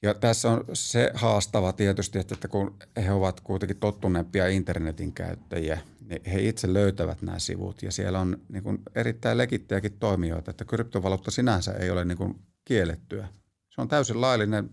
[0.03, 6.23] ja tässä on se haastava tietysti, että kun he ovat kuitenkin tottuneempia internetin käyttäjiä, niin
[6.33, 11.31] he itse löytävät nämä sivut ja siellä on niin kuin erittäin legittejäkin toimijoita, että kryptovaluutta
[11.31, 12.35] sinänsä ei ole niin kuin
[12.65, 13.29] kiellettyä.
[13.75, 14.71] Se on täysin laillinen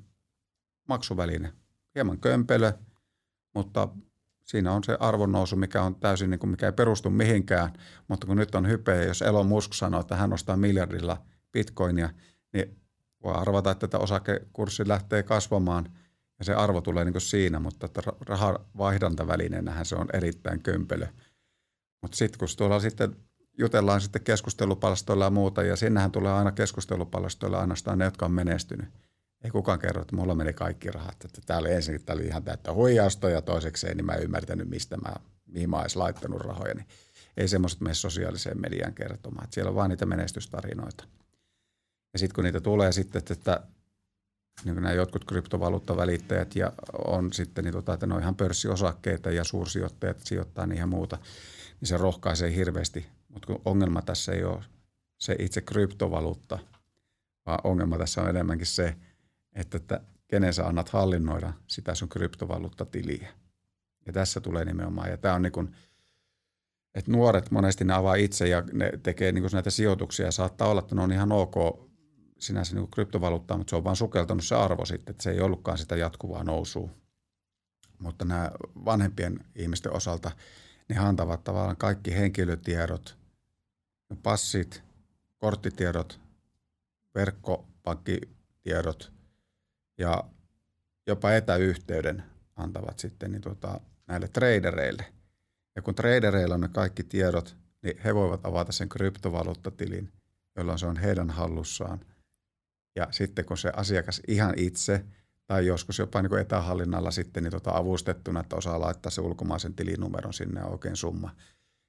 [0.87, 1.53] maksuväline,
[1.95, 2.73] hieman kömpelö,
[3.55, 3.87] mutta
[4.43, 7.73] siinä on se arvonnousu, mikä on täysin, niin kuin, mikä ei perustu mihinkään,
[8.07, 12.09] mutta kun nyt on hype, jos Elon Musk sanoo, että hän ostaa miljardilla bitcoinia,
[12.53, 12.79] niin
[13.23, 15.89] voi arvata, että tämä osakekurssi lähtee kasvamaan
[16.39, 19.25] ja se arvo tulee niin siinä, mutta että rahavaihdanta
[19.83, 21.07] se on erittäin kömpelö.
[22.01, 23.15] Mutta sitten kun tuolla sitten
[23.57, 28.89] jutellaan sitten keskustelupalstoilla ja muuta, ja sinnehän tulee aina keskustelupalstoilla ainoastaan ne, jotka on menestynyt.
[29.43, 31.25] Ei kukaan kerro, että mulla meni kaikki rahat.
[31.25, 34.69] Että tää oli ensin tää oli ihan täyttä huijausta ja toisekseen niin mä en ymmärtänyt,
[34.69, 35.13] mistä mä,
[35.45, 36.73] mihin mä olisin laittanut rahoja.
[36.73, 36.87] Niin
[37.37, 39.43] ei semmoiset mene sosiaaliseen mediaan kertomaan.
[39.43, 41.03] Että siellä on vaan niitä menestystarinoita.
[42.13, 43.63] Ja sitten kun niitä tulee sitten, että
[44.65, 46.73] niin nämä jotkut kryptovaluuttavälittäjät ja
[47.05, 51.17] on sitten, niin tota, että ne on ihan pörssiosakkeita ja suursijoittajat sijoittaa niihin muuta,
[51.81, 53.05] niin se rohkaisee hirveästi.
[53.29, 54.63] Mutta kun ongelma tässä ei ole
[55.19, 56.59] se itse kryptovaluutta,
[57.45, 58.95] vaan ongelma tässä on enemmänkin se,
[59.55, 63.33] että, että kenen sä annat hallinnoida sitä sun kryptovaluuttatiliä.
[64.05, 65.75] Ja tässä tulee nimenomaan, ja tämä on niin kuin,
[66.95, 70.79] että nuoret monesti ne avaa itse ja ne tekee niin kuin näitä sijoituksia saattaa olla,
[70.79, 71.55] että ne on ihan ok
[72.39, 75.77] sinänsä niin kryptovaluuttaa, mutta se on vaan sukeltanut se arvo sitten, että se ei ollutkaan
[75.77, 76.89] sitä jatkuvaa nousua.
[77.99, 78.51] Mutta nämä
[78.85, 80.31] vanhempien ihmisten osalta,
[80.89, 83.17] ne antavat tavallaan kaikki henkilötiedot,
[84.23, 84.83] passit,
[85.37, 86.19] korttitiedot,
[87.15, 89.13] verkkopankkitiedot
[89.97, 90.23] ja
[91.07, 92.23] jopa etäyhteyden
[92.55, 95.05] antavat sitten niin tota, näille tradereille.
[95.75, 100.11] Ja kun tradereilla on ne kaikki tiedot, niin he voivat avata sen kryptovaluuttatilin,
[100.55, 101.99] jolloin se on heidän hallussaan–
[102.95, 105.05] ja sitten kun se asiakas ihan itse
[105.47, 109.73] tai joskus jopa niin kuin etähallinnalla sitten niin tota avustettuna, että osaa laittaa se ulkomaisen
[109.73, 111.35] tilinumeron sinne oikein summa,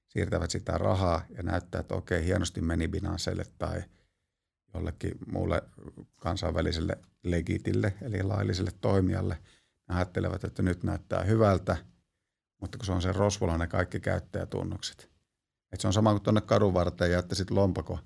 [0.08, 3.82] siirtävät sitä rahaa ja näyttää, että okei, hienosti meni Binanceille tai
[4.74, 5.62] jollekin muulle
[6.16, 9.38] kansainväliselle legitille, eli lailliselle toimijalle.
[9.88, 11.76] Ne ajattelevat, että nyt näyttää hyvältä,
[12.60, 15.10] mutta kun se on se rosvolla ne kaikki käyttäjätunnukset.
[15.72, 16.74] Että se on sama kuin tuonne kadun
[17.18, 17.98] että sitten lompako,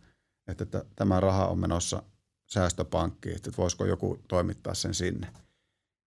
[0.47, 2.03] että, että tämä raha on menossa
[2.47, 5.33] säästöpankkiin, että voisiko joku toimittaa sen sinne.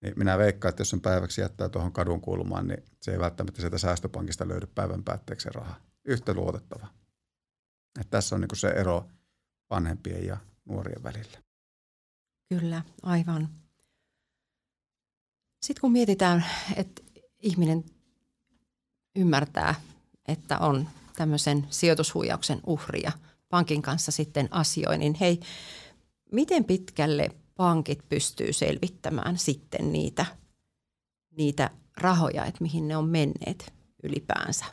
[0.02, 3.62] Niin minä veikkaan, että jos sen päiväksi jättää tuohon kadun kulmaan, niin se ei välttämättä
[3.62, 5.80] sieltä säästöpankista löydy päivän päätteeksi rahaa.
[6.06, 6.88] Yhtä luotettava.
[8.00, 9.08] Että tässä on niin se ero
[9.70, 11.38] vanhempien ja nuorien välillä.
[12.50, 13.50] Kyllä, aivan.
[15.62, 16.46] Sitten kun mietitään,
[16.76, 17.02] että
[17.40, 17.86] ihminen
[19.16, 19.76] ymmärtää,
[20.28, 23.12] että on tämmöisen sijoitushuijauksen uhria
[23.50, 25.40] pankin kanssa sitten asioi, niin hei,
[26.32, 30.26] miten pitkälle pankit pystyy selvittämään sitten niitä,
[31.38, 34.66] niitä rahoja, että mihin ne on menneet ylipäänsä?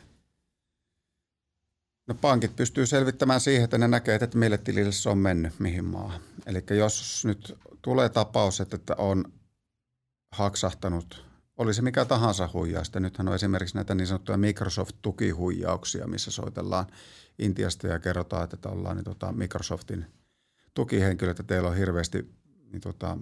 [2.09, 5.85] No pankit pystyy selvittämään siihen, että ne näkee, että mille tilille se on mennyt, mihin
[5.85, 6.21] maahan.
[6.45, 9.25] Eli jos nyt tulee tapaus, että on
[10.31, 11.25] haksahtanut
[11.57, 12.99] oli se mikä tahansa huijausta.
[12.99, 16.85] Nythän on esimerkiksi näitä niin sanottuja Microsoft-tukihuijauksia, missä soitellaan
[17.39, 20.05] Intiasta ja kerrotaan, että ollaan niin tota Microsoftin
[20.73, 22.29] tukihenkilö, että teillä on hirveästi
[22.71, 23.17] niin tota,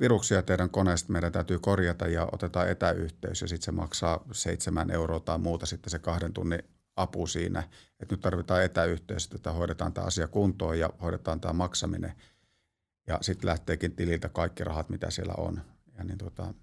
[0.00, 5.20] viruksia teidän koneesta, meidän täytyy korjata ja otetaan etäyhteys ja sitten se maksaa seitsemän euroa
[5.20, 6.62] tai muuta sitten se kahden tunnin
[6.96, 7.60] apu siinä,
[8.00, 12.14] että nyt tarvitaan etäyhteys, että hoidetaan tämä asia kuntoon ja hoidetaan tämä maksaminen
[13.06, 15.60] ja sitten lähteekin tililtä kaikki rahat, mitä siellä on.
[15.98, 16.54] Ja niin tota,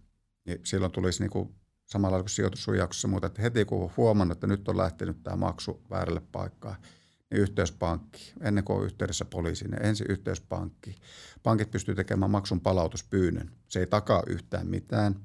[0.45, 4.47] niin silloin tulisi niin kuin samalla kuin sijoitussuojauksessa muuta, että heti kun on huomannut, että
[4.47, 6.75] nyt on lähtenyt tämä maksu väärälle paikkaan,
[7.31, 10.95] niin yhteyspankki, ennen kuin on yhteydessä poliisiin, niin ensin yhteyspankki.
[11.43, 13.51] Pankit pystyy tekemään maksun palautuspyynnön.
[13.67, 15.15] Se ei takaa yhtään mitään,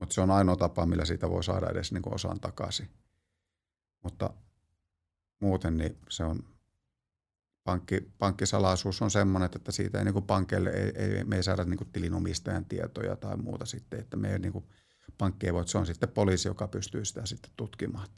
[0.00, 2.88] mutta se on ainoa tapa, millä siitä voi saada edes niin osan takaisin.
[4.06, 4.30] Mutta
[5.40, 6.44] muuten niin se on,
[7.64, 11.64] pankki, pankkisalaisuus on semmoinen, että siitä ei niin kuin pankeille, ei, ei, me ei saada
[11.64, 14.64] niin kuin tilinomistajan tietoja tai muuta sitten, että me ei niin kuin,
[15.18, 18.08] pankki ei voi, se on sitten poliisi, joka pystyy sitä sitten tutkimaan.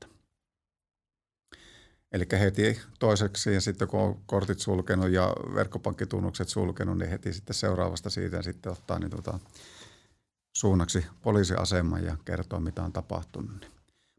[2.12, 7.54] Eli heti toiseksi ja sitten kun on kortit sulkenut ja verkkopankkitunnukset sulkenut, niin heti sitten
[7.54, 9.38] seuraavasta siitä sitten ottaa niin tuota,
[10.56, 13.77] suunnaksi poliisiaseman ja kertoo mitä on tapahtunut.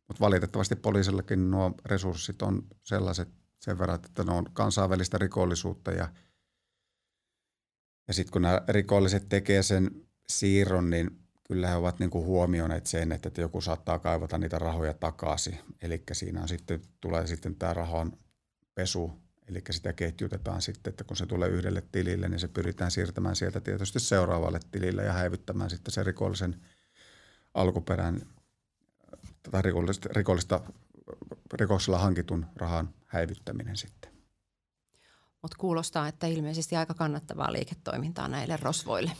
[0.09, 6.09] Mutta valitettavasti poliisillakin nuo resurssit on sellaiset sen verran, että ne on kansainvälistä rikollisuutta ja,
[8.07, 9.91] ja sitten kun nämä rikolliset tekee sen
[10.29, 14.93] siirron, niin kyllä he ovat niin kuin huomioineet sen, että joku saattaa kaivata niitä rahoja
[14.93, 15.59] takaisin.
[15.81, 18.13] Eli siinä on sitten, tulee sitten tämä rahan
[18.75, 19.11] pesu,
[19.47, 23.61] eli sitä ketjutetaan sitten, että kun se tulee yhdelle tilille, niin se pyritään siirtämään sieltä
[23.61, 26.61] tietysti seuraavalle tilille ja häivyttämään sitten se rikollisen
[27.53, 28.21] alkuperän
[29.51, 30.61] tai rikollista, rikollista
[31.53, 34.11] rikoksella hankitun rahan häivyttäminen sitten.
[35.41, 39.11] Mutta kuulostaa, että ilmeisesti aika kannattavaa liiketoimintaa näille rosvoille.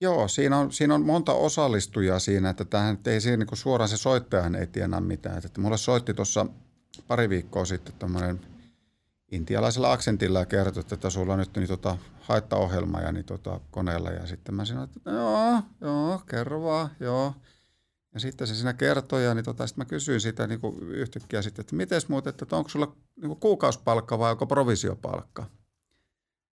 [0.00, 3.96] Joo, siinä on, siinä on monta osallistujaa siinä, että tähän ei siinä niin suoraan se
[3.96, 5.38] soittajahan ei tiedä mitään.
[5.44, 6.46] Että mulle soitti tuossa
[7.08, 8.40] pari viikkoa sitten tämmöinen
[9.32, 14.10] intialaisella aksentilla ja kertoi, että sulla on nyt niin tota, haittaohjelma ja niin tota, koneella.
[14.10, 17.34] Ja sitten mä sanoin, että joo, joo, kerro vaan, joo.
[18.14, 21.42] Ja sitten se siinä kertoi ja niin tota, sitten mä kysyin sitä niin kuin yhtäkkiä
[21.42, 25.46] sitten, että miten muuten, että onko sulla niin kuin kuukausipalkka vai onko provisiopalkka?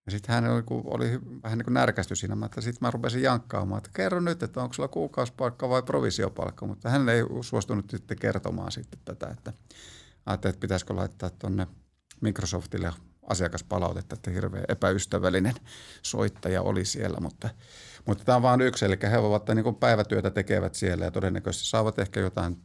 [0.06, 3.78] Ja sitten hän oli, oli vähän niin kuin närkästy siinä, että sitten mä rupesin jankkaamaan,
[3.78, 8.72] että kerro nyt, että onko sulla kuukausipalkka vai provisiopalkka, mutta hän ei suostunut sitten kertomaan
[8.72, 9.54] sitten tätä, että
[10.26, 11.68] ajattelin, että pitäisikö laittaa tuonne
[12.22, 12.94] Microsoftille
[13.32, 15.56] asiakaspalautetta, että hirveän epäystävällinen
[16.02, 17.50] soittaja oli siellä, mutta,
[18.06, 21.70] mutta tämä on vain yksi, eli he ovat niin kuin päivätyötä tekevät siellä ja todennäköisesti
[21.70, 22.58] saavat ehkä jotain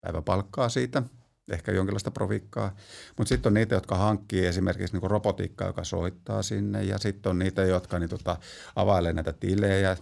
[0.00, 1.02] päiväpalkkaa siitä–
[1.52, 2.76] ehkä jonkinlaista provikkaa.
[3.18, 7.38] Mutta sitten on niitä, jotka hankkii esimerkiksi niinku robotiikkaa, joka soittaa sinne ja sitten on
[7.38, 8.36] niitä, jotka niin tota,
[8.76, 9.96] availee näitä tilejä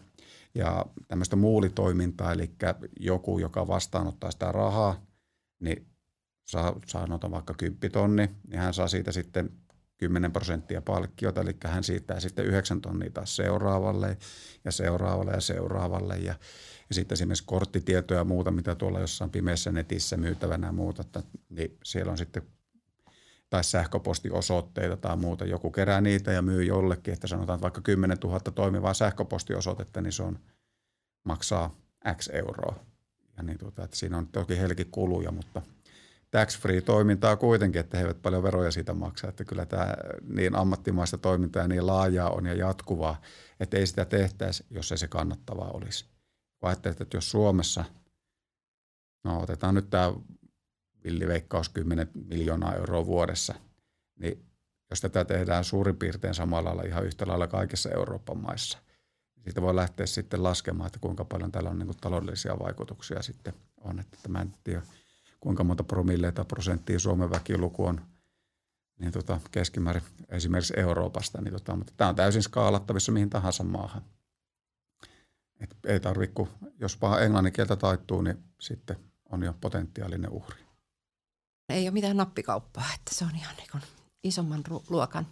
[0.55, 2.51] ja tämmöistä muulitoimintaa, eli
[3.01, 5.01] joku, joka vastaanottaa sitä rahaa,
[5.61, 5.87] niin
[6.45, 9.51] saa, saa nota vaikka 10 tonni, niin hän saa siitä sitten
[10.01, 14.19] 10 prosenttia palkkiota, eli hän siirtää sitten 9 tonnia taas seuraavalle
[14.65, 16.35] ja seuraavalle ja seuraavalle ja
[16.91, 21.23] ja sitten esimerkiksi korttitietoja ja muuta, mitä tuolla jossain pimeässä netissä myytävänä ja muuta, että,
[21.49, 22.43] niin siellä on sitten
[23.51, 25.45] tai sähköpostiosoitteita tai muuta.
[25.45, 30.13] Joku kerää niitä ja myy jollekin, että sanotaan että vaikka 10 000 toimivaa sähköpostiosoitetta, niin
[30.13, 30.39] se on,
[31.25, 31.77] maksaa
[32.17, 32.85] X euroa.
[33.37, 35.63] Ja niin tuota, että siinä on toki heillekin kuluja, mutta
[36.31, 39.29] tax-free toimintaa kuitenkin, että he eivät paljon veroja siitä maksa.
[39.29, 39.95] Että kyllä tämä
[40.35, 43.21] niin ammattimaista toimintaa ja niin laajaa on ja jatkuvaa,
[43.61, 46.05] että ei sitä tehtäisi, jos ei se kannattavaa olisi
[46.61, 47.85] kun ajattelet, että jos Suomessa,
[49.25, 50.13] no otetaan nyt tämä
[51.05, 53.55] villiveikkaus 10 miljoonaa euroa vuodessa,
[54.19, 54.45] niin
[54.91, 58.79] jos tätä tehdään suurin piirtein samalla lailla ihan yhtä lailla kaikissa Euroopan maissa,
[59.37, 63.55] niin siitä voi lähteä sitten laskemaan, että kuinka paljon tällä on niin taloudellisia vaikutuksia sitten
[63.81, 64.01] on.
[64.01, 64.83] Että mä en tiedä,
[65.41, 68.01] kuinka monta promilleja tai prosenttia Suomen väkiluku on
[68.99, 74.03] niin tota, keskimäärin esimerkiksi Euroopasta, niin tota, mutta tämä on täysin skaalattavissa mihin tahansa maahan.
[75.61, 76.49] Et ei tarvitse, kun
[76.79, 78.97] jos vaan englannin kieltä taittuu, niin sitten
[79.31, 80.61] on jo potentiaalinen uhri.
[81.69, 83.83] Ei ole mitään nappikauppaa, että se on ihan niin
[84.25, 85.27] isomman luokan.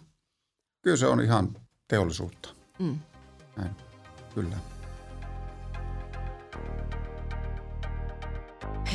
[0.81, 1.55] Kyllä se on ihan
[1.87, 2.49] teollisuutta.
[2.79, 2.99] Mm.
[3.57, 3.75] Näin,
[4.35, 4.57] kyllä.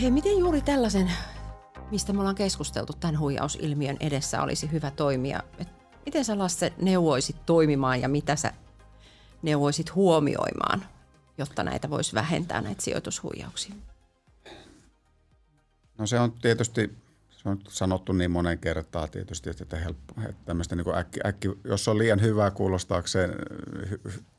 [0.01, 1.13] Hei, miten juuri tällaisen,
[1.91, 5.43] mistä me ollaan keskusteltu tämän huijausilmiön edessä, olisi hyvä toimia?
[5.59, 5.69] Et
[6.07, 8.53] miten sä Lasse neuvoisit toimimaan ja mitä sä
[9.43, 10.85] neuvoisit huomioimaan
[11.39, 13.75] jotta näitä voisi vähentää, näitä sijoitushuijauksia?
[15.99, 16.95] No se on tietysti,
[17.31, 21.89] se on sanottu niin monen kertaa tietysti, että, helppo, että tämmöistä niin äkki, äkki, jos
[21.89, 23.31] on liian hyvää kuulostaakseen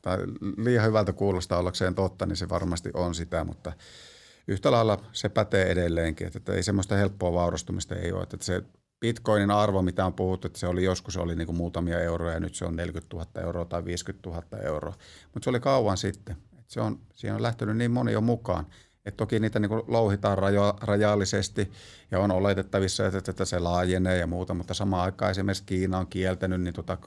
[0.02, 0.18] tai
[0.56, 3.72] liian hyvältä kuulostaa ollakseen totta, niin se varmasti on sitä, mutta
[4.48, 8.62] yhtä lailla se pätee edelleenkin, että, että ei semmoista helppoa vaurastumista ei ole, että se
[9.00, 12.40] Bitcoinin arvo, mitä on puhuttu, että se oli joskus oli niin kuin muutamia euroja ja
[12.40, 14.94] nyt se on 40 000 euroa tai 50 000 euroa,
[15.34, 16.36] mutta se oli kauan sitten.
[16.52, 18.66] Että se on, siihen on lähtenyt niin moni jo mukaan.
[19.04, 21.72] Et toki niitä niin louhitaan rajo, rajallisesti
[22.10, 26.06] ja on oletettavissa, että, että se laajenee ja muuta, mutta samaan aikaan esimerkiksi Kiina on
[26.06, 26.98] kieltänyt niin tota,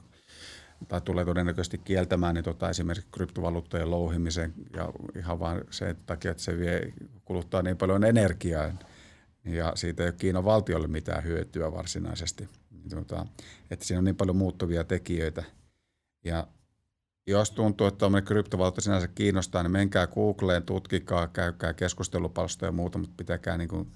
[0.88, 6.42] tai tulee todennäköisesti kieltämään niin tota, esimerkiksi kryptovaluuttojen louhimisen ja ihan vain sen takia, että
[6.42, 6.92] se vie,
[7.24, 8.72] kuluttaa niin paljon energiaa
[9.44, 12.48] ja siitä ei ole Kiinan valtiolle mitään hyötyä varsinaisesti.
[12.70, 13.26] Niin tota,
[13.70, 15.44] että siinä on niin paljon muuttuvia tekijöitä
[16.24, 16.46] ja
[17.26, 22.98] jos tuntuu, että tuommoinen kryptovaluutta sinänsä kiinnostaa, niin menkää Googleen, tutkikaa, käykää keskustelupalstoja ja muuta,
[22.98, 23.92] mutta pitäkää niin kuin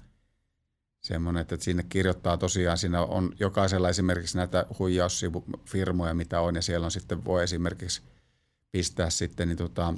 [1.05, 6.85] semmoinen, että sinne kirjoittaa tosiaan, siinä on jokaisella esimerkiksi näitä huijaussivufirmoja, mitä on, ja siellä
[6.85, 8.01] on sitten, voi esimerkiksi
[8.71, 9.93] pistää sitten, niin tota,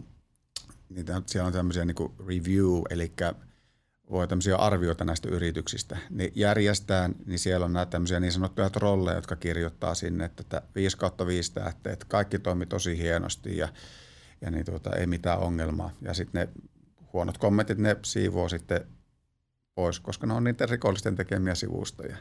[0.89, 3.13] niitä, siellä on tämmöisiä niin kuin review, eli
[4.09, 9.17] voi tämmöisiä arvioita näistä yrityksistä, niin järjestään, niin siellä on näitä tämmöisiä niin sanottuja trolleja,
[9.17, 13.67] jotka kirjoittaa sinne, että 5 kautta 5 tähteä, että kaikki toimi tosi hienosti ja,
[14.41, 15.91] ja niin tuota, ei mitään ongelmaa.
[16.01, 16.63] Ja sitten ne
[17.13, 18.96] huonot kommentit, ne siivoo sitten
[19.77, 22.17] pois, koska ne on niitä rikollisten tekemiä sivustoja.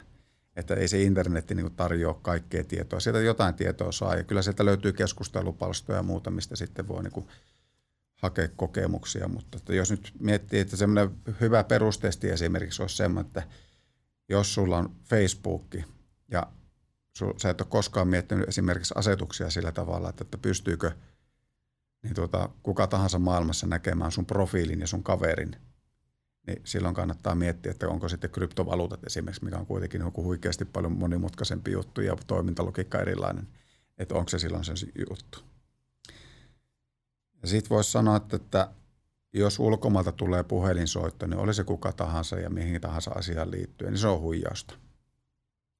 [0.55, 2.99] Että ei se internetti niin tarjoa kaikkea tietoa.
[2.99, 7.27] Sieltä jotain tietoa saa ja kyllä sieltä löytyy keskustelupalstoja ja muuta, mistä sitten voi niin
[8.21, 13.43] hakea kokemuksia, mutta että jos nyt miettii, että semmoinen hyvä perustesti esimerkiksi olisi semmoinen, että
[14.29, 15.75] jos sulla on Facebook
[16.31, 16.47] ja
[17.37, 20.91] sä et ole koskaan miettinyt esimerkiksi asetuksia sillä tavalla, että, että pystyykö
[22.03, 25.55] niin tuota, kuka tahansa maailmassa näkemään sun profiilin ja sun kaverin,
[26.47, 30.91] niin silloin kannattaa miettiä, että onko sitten kryptovaluutat esimerkiksi, mikä on kuitenkin joku huikeasti paljon
[30.91, 33.47] monimutkaisempi juttu ja toimintalogiikka erilainen,
[33.97, 34.73] että onko se silloin se
[35.09, 35.39] juttu.
[37.45, 38.69] Sitten voisi sanoa, että, että
[39.33, 44.01] jos ulkomailta tulee puhelinsoitto, niin oli se kuka tahansa ja mihin tahansa asiaan liittyen, niin
[44.01, 44.73] se on huijausta.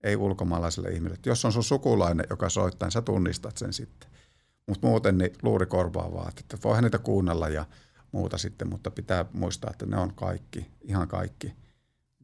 [0.03, 1.19] Ei ulkomaalaiselle ihmiselle.
[1.25, 4.09] Jos on sun sukulainen, joka soittaa, niin sä tunnistat sen sitten.
[4.67, 7.65] Mutta muuten niin luuri korvaa vaan, että voihan niitä kuunnella ja
[8.11, 11.53] muuta sitten, mutta pitää muistaa, että ne on kaikki, ihan kaikki,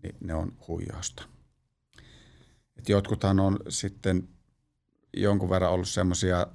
[0.04, 1.24] niin ne on huijausta.
[2.76, 4.30] Et jotkuthan on sitten
[5.18, 6.48] jonkun verran ollut semmoisia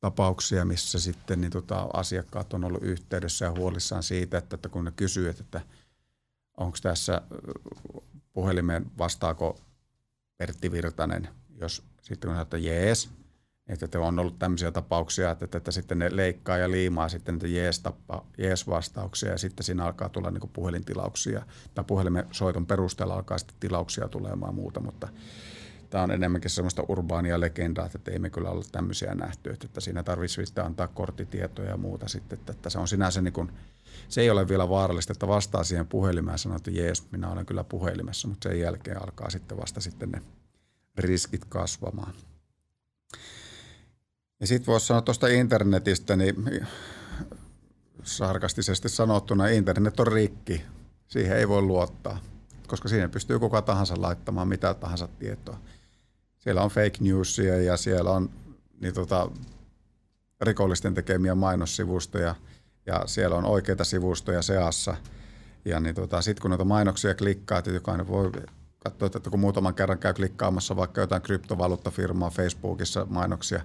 [0.00, 4.84] tapauksia, missä sitten niin tota, asiakkaat on ollut yhteydessä ja huolissaan siitä, että, että kun
[4.84, 5.60] ne kysyy, että,
[6.56, 7.22] onko tässä
[8.32, 9.60] puhelimeen vastaako
[10.36, 11.28] Pertti Virtanen,
[11.60, 13.10] jos sitten kun sanoo, että jees,
[13.68, 17.46] että on ollut tämmöisiä tapauksia, että, että, että sitten ne leikkaa ja liimaa sitten niitä
[17.46, 21.42] jees-tappa, jees-vastauksia ja sitten siinä alkaa tulla niin puhelintilauksia
[21.74, 25.08] tai puhelimen soiton perusteella alkaa sitten tilauksia tulemaan muuta, mutta
[25.90, 30.02] tämä on enemmänkin semmoista urbaania legendaa, että ei me kyllä ole tämmöisiä nähty, että siinä
[30.02, 33.52] tarvitsisi sitten antaa korttitietoja ja muuta sitten, että, että se on sinänsä niin kuin,
[34.08, 37.46] se ei ole vielä vaarallista, että vastaa siihen puhelimeen ja sanoo, että jees, minä olen
[37.46, 40.22] kyllä puhelimessa, mutta sen jälkeen alkaa sitten vasta sitten ne
[40.98, 42.12] riskit kasvamaan.
[44.40, 46.66] Ja sitten voisi sanoa tuosta internetistä, niin
[48.02, 50.62] sarkastisesti sanottuna internet on rikki.
[51.06, 52.20] Siihen ei voi luottaa,
[52.66, 55.58] koska siinä pystyy kuka tahansa laittamaan mitä tahansa tietoa
[56.48, 58.30] siellä on fake newsia ja siellä on
[58.80, 59.30] niin tota,
[60.40, 62.34] rikollisten tekemiä mainossivustoja
[62.86, 64.96] ja siellä on oikeita sivustoja seassa.
[65.64, 68.32] Ja niin tota, sitten kun noita mainoksia klikkaa, että jokainen voi
[68.90, 73.62] katsoa, että kun muutaman kerran käy klikkaamassa vaikka jotain kryptovaluuttafirmaa Facebookissa mainoksia,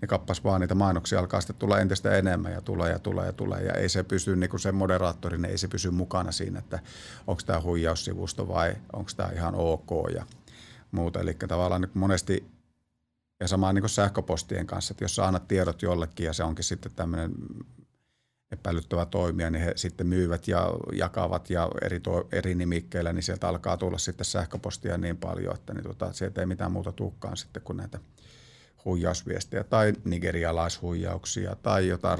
[0.00, 3.32] niin kappas vaan niitä mainoksia alkaa sitten tulla entistä enemmän ja tulee ja tulee ja
[3.32, 3.62] tulee.
[3.62, 6.78] Ja ei se pysy, niin kuin se moderaattori, niin ei se pysy mukana siinä, että
[7.26, 9.90] onko tämä huijaussivusto vai onko tämä ihan ok.
[10.14, 10.26] Ja
[10.90, 11.20] muuta.
[11.20, 12.44] Eli tavallaan niin monesti,
[13.40, 16.92] ja samaan niin sähköpostien kanssa, että jos sä annat tiedot jollekin ja se onkin sitten
[16.96, 17.32] tämmöinen
[18.54, 23.48] epäilyttävä toimija, niin he sitten myyvät ja jakavat ja eri, to, eri nimikkeillä, niin sieltä
[23.48, 27.62] alkaa tulla sitten sähköpostia niin paljon, että niin tota, sieltä ei mitään muuta tukkaan sitten
[27.62, 27.98] kuin näitä
[28.84, 32.18] huijausviestejä tai nigerialaishuijauksia tai jotain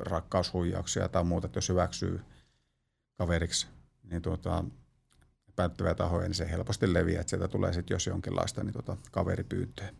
[0.00, 2.20] rakkaushuijauksia tai muuta, että jos hyväksyy
[3.18, 3.66] kaveriksi,
[4.10, 4.64] niin tuota,
[5.56, 9.90] päättäviä tahoja, niin se helposti leviää, että sieltä tulee sitten jos jonkinlaista niin tota, kaveripyyntöä.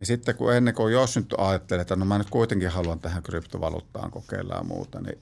[0.00, 3.22] Ja sitten kun ennen kuin jos nyt ajattelee, että no mä nyt kuitenkin haluan tähän
[3.22, 5.18] kryptovaluuttaan kokeilla ja muuta, niin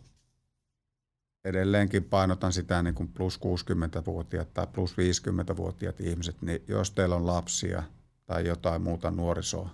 [1.44, 7.26] edelleenkin painotan sitä niin kuin plus 60-vuotiaat tai plus 50-vuotiaat ihmiset, niin jos teillä on
[7.26, 7.82] lapsia
[8.26, 9.70] tai jotain muuta nuorisoa,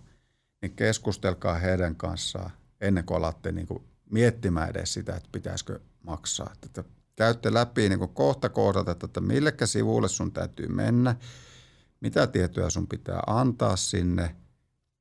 [0.63, 2.51] niin keskustelkaa heidän kanssaan
[2.81, 6.53] ennen kuin alatte niin kuin miettimään edes sitä, että pitäisikö maksaa.
[6.63, 6.85] Että
[7.17, 11.17] käytte läpi niin kohta kohdalta, että, että millekä sivulle sun täytyy mennä,
[12.01, 14.37] mitä tietoja sun pitää antaa sinne,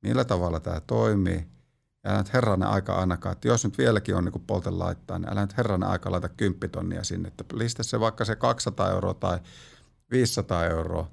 [0.04, 1.48] millä tavalla tämä toimii.
[2.04, 5.30] Ja älä nyt herranen aika ainakaan, että jos nyt vieläkin on niin polten laittaa, niin
[5.30, 7.28] älä nyt herranen aika laita kymppitonnia sinne.
[7.28, 9.40] Että listä se vaikka se 200 euroa tai
[10.12, 11.12] 500 euroa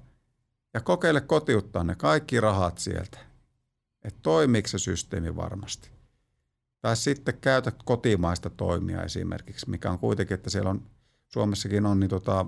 [0.73, 3.17] ja kokeile kotiuttaa ne kaikki rahat sieltä.
[4.03, 5.91] Että toimiiko se systeemi varmasti.
[6.81, 10.83] Tai sitten käytä kotimaista toimia esimerkiksi, mikä on kuitenkin, että siellä on
[11.27, 12.45] Suomessakin on niin tota,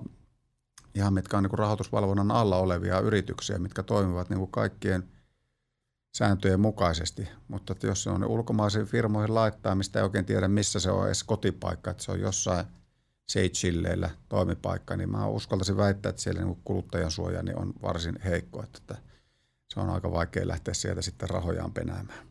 [0.95, 5.09] ihan mitkä on niin rahoitusvalvonnan alla olevia yrityksiä, mitkä toimivat niin kaikkien
[6.15, 7.27] sääntöjen mukaisesti.
[7.47, 11.05] Mutta että jos se on ulkomaisiin firmoihin laittaa, mistä ei oikein tiedä, missä se on
[11.05, 12.65] edes kotipaikka, että se on jossain
[13.27, 18.63] Seychilleillä toimipaikka, niin mä uskaltaisin väittää, että siellä niin kuluttajan suoja niin on varsin heikko,
[18.63, 18.97] että
[19.73, 22.27] se on aika vaikea lähteä sieltä sitten rahojaan penäämään.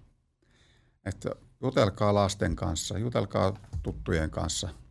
[1.05, 1.31] Että
[1.63, 4.69] jutelkaa lasten kanssa, jutelkaa tuttujen kanssa–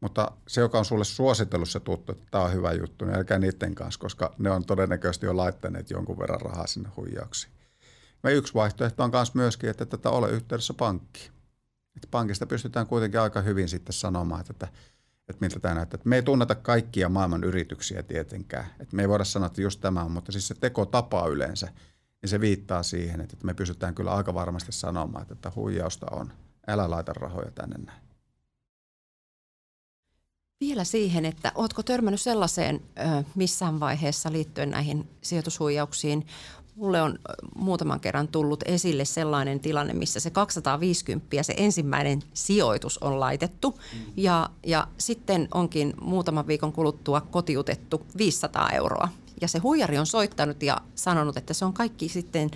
[0.00, 3.38] mutta se, joka on sulle suositellut se tuttu, että tämä on hyvä juttu, niin älkää
[3.38, 7.52] niiden kanssa, koska ne on todennäköisesti jo laittaneet jonkun verran rahaa sinne huijauksiin.
[8.22, 11.32] Ja yksi vaihtoehto on myös myöskin, että tätä ole yhteydessä pankkiin.
[11.96, 14.68] Että pankista pystytään kuitenkin aika hyvin sitten sanomaan, että,
[15.28, 15.96] että, miltä tämä näyttää.
[15.96, 18.66] Että me ei tunneta kaikkia maailman yrityksiä tietenkään.
[18.80, 21.68] Että me ei voida sanoa, että just tämä on, mutta siis se tekotapa yleensä,
[22.22, 26.32] niin se viittaa siihen, että me pystytään kyllä aika varmasti sanomaan, että, että huijausta on.
[26.66, 28.02] Älä laita rahoja tänne näin.
[30.60, 32.80] Vielä siihen, että oletko törmännyt sellaiseen
[33.34, 36.26] missään vaiheessa liittyen näihin sijoitushuijauksiin?
[36.78, 37.18] Mulle on
[37.54, 44.12] muutaman kerran tullut esille sellainen tilanne, missä se 250 se ensimmäinen sijoitus on laitettu mm.
[44.16, 49.08] ja, ja sitten onkin muutaman viikon kuluttua kotiutettu 500 euroa.
[49.40, 52.50] Ja se huijari on soittanut ja sanonut, että se on kaikki sitten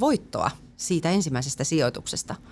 [0.00, 2.34] voittoa siitä ensimmäisestä sijoituksesta–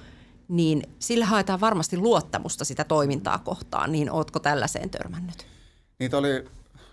[0.48, 5.46] niin sillä haetaan varmasti luottamusta sitä toimintaa kohtaan, niin ootko tällaiseen törmännyt?
[5.98, 6.44] Niitä oli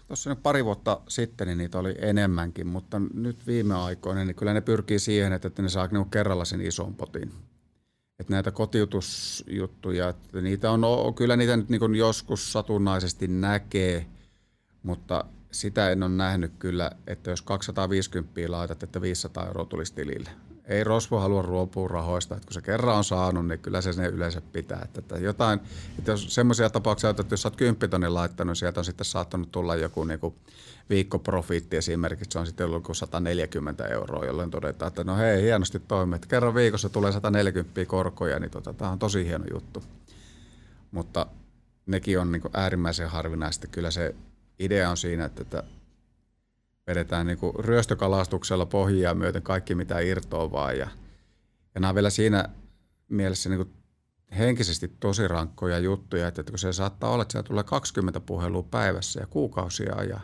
[0.07, 4.61] tuossa pari vuotta sitten, niin niitä oli enemmänkin, mutta nyt viime aikoina, niin kyllä ne
[4.61, 7.33] pyrkii siihen, että ne saa niinku kerralla sen ison potin.
[8.19, 10.81] Että näitä kotiutusjuttuja, että niitä on,
[11.15, 14.05] kyllä niitä nyt niin joskus satunnaisesti näkee,
[14.83, 20.29] mutta sitä en ole nähnyt kyllä, että jos 250 laitat, että 500 euroa tulisi tilille
[20.65, 24.07] ei Rosvo halua ruopua rahoista, että kun se kerran on saanut, niin kyllä se ne
[24.07, 24.81] yleensä pitää.
[24.83, 25.59] Että, että jotain,
[25.99, 29.75] että jos semmoisia tapauksia, että jos sä oot 10 laittanut, sieltä on sitten saattanut tulla
[29.75, 30.35] joku niin kuin
[30.89, 36.15] viikkoprofiitti esimerkiksi, se on sitten ollut 140 euroa, jolloin todetaan, että no hei, hienosti toimii,
[36.15, 39.83] että kerran viikossa tulee 140 korkoja, niin tota, tämä on tosi hieno juttu.
[40.91, 41.25] Mutta
[41.85, 43.67] nekin on niin äärimmäisen harvinaista.
[43.67, 44.15] Kyllä se
[44.59, 45.63] idea on siinä, että, että
[46.87, 50.77] vedetään niin kuin ryöstökalastuksella pohjia myöten kaikki mitä irtoaa vaan.
[50.77, 50.87] Ja,
[51.75, 52.49] ja nämä on vielä siinä
[53.09, 53.73] mielessä niin kuin
[54.37, 59.19] henkisesti tosi rankkoja juttuja, että kun se saattaa olla, että siellä tulee 20 puhelua päivässä
[59.19, 60.21] ja kuukausia ajan.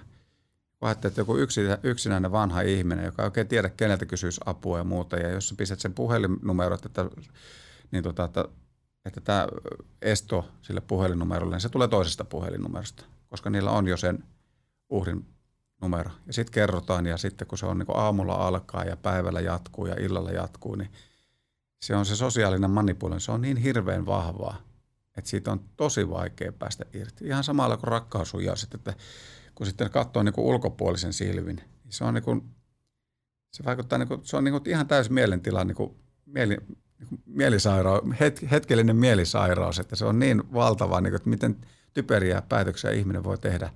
[0.80, 1.36] Kun että joku
[1.84, 5.56] yksinäinen vanha ihminen, joka ei oikein tiedä, keneltä kysyisi apua ja muuta, ja jos sä
[5.58, 7.06] pistät sen puhelinnumero, että,
[7.92, 8.46] niin tota, että,
[9.06, 9.48] että tämä
[10.02, 14.24] esto sille puhelinnumerolle, niin se tulee toisesta puhelinnumerosta, koska niillä on jo sen
[14.90, 15.26] uhrin
[15.82, 16.12] numero.
[16.28, 19.96] Ja sitten kerrotaan ja sitten kun se on niin aamulla alkaa ja päivällä jatkuu ja
[20.00, 20.92] illalla jatkuu, niin
[21.82, 23.26] se on se sosiaalinen manipulointi.
[23.26, 24.62] Se on niin hirveän vahvaa,
[25.18, 27.26] että siitä on tosi vaikea päästä irti.
[27.26, 28.94] Ihan samalla kuin rakkaushuijaus, että
[29.56, 32.44] kun sitten katsoo niin ulkopuolisen silvin, niin se on niin kuin,
[33.52, 36.78] se vaikuttaa, niin kuin, se on niin kuin ihan täysin mielentila, niin kuin mieli, niin
[37.26, 41.58] mielisairaus, het, hetkellinen mielisairaus, että se on niin valtava, niin kuin, että miten
[41.94, 43.70] typeriä päätöksiä ihminen voi tehdä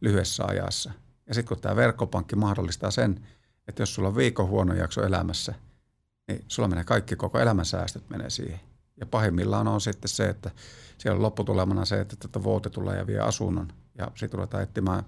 [0.00, 0.92] lyhyessä ajassa–
[1.30, 3.26] ja sitten kun tämä verkkopankki mahdollistaa sen,
[3.68, 5.54] että jos sulla on viikon huono jakso elämässä,
[6.28, 8.60] niin sulla menee kaikki, koko elämän säästöt menee siihen.
[8.96, 10.50] Ja pahimmillaan on sitten se, että
[10.98, 13.72] siellä on lopputulemana se, että tätä vuote tulee ja vie asunnon.
[13.98, 15.02] Ja sitten ruvetaan etsimään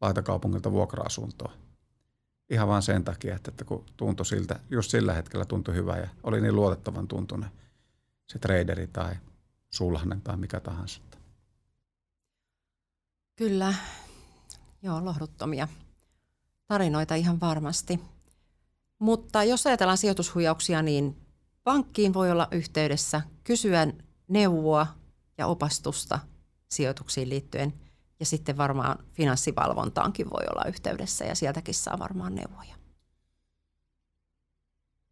[0.00, 1.52] laitakaupungilta vuokra-asuntoa.
[2.50, 6.08] Ihan vain sen takia, että, että kun tuntui siltä, just sillä hetkellä tuntui hyvä ja
[6.22, 7.50] oli niin luotettavan tuntunen
[8.26, 9.14] se traderi tai
[9.70, 11.00] sulhanen tai mikä tahansa.
[13.36, 13.74] Kyllä,
[14.82, 15.68] Joo, lohduttomia
[16.66, 18.00] tarinoita ihan varmasti.
[18.98, 21.16] Mutta jos ajatellaan sijoitushuijauksia, niin
[21.64, 23.86] pankkiin voi olla yhteydessä, kysyä
[24.28, 24.86] neuvoa
[25.38, 26.18] ja opastusta
[26.68, 27.74] sijoituksiin liittyen.
[28.20, 32.74] Ja sitten varmaan finanssivalvontaankin voi olla yhteydessä ja sieltäkin saa varmaan neuvoja.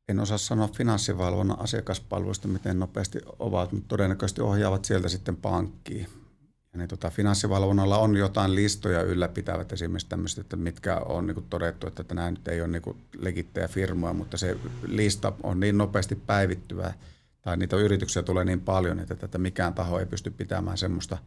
[0.09, 6.09] En osaa sanoa finanssivalvonnan asiakaspalveluista, miten nopeasti ovat, mutta todennäköisesti ohjaavat sieltä sitten pankkiin
[6.77, 11.87] niin tota, finanssivalvonnalla on jotain listoja ylläpitävät esimerkiksi tämmöiset, että mitkä on niin kuin todettu,
[11.87, 14.57] että nämä nyt ei ole niin legittejä firmoja, mutta se
[14.87, 16.95] lista on niin nopeasti päivittyvä
[17.43, 21.19] tai niitä yrityksiä tulee niin paljon, että tätä mikään taho ei pysty pitämään semmoista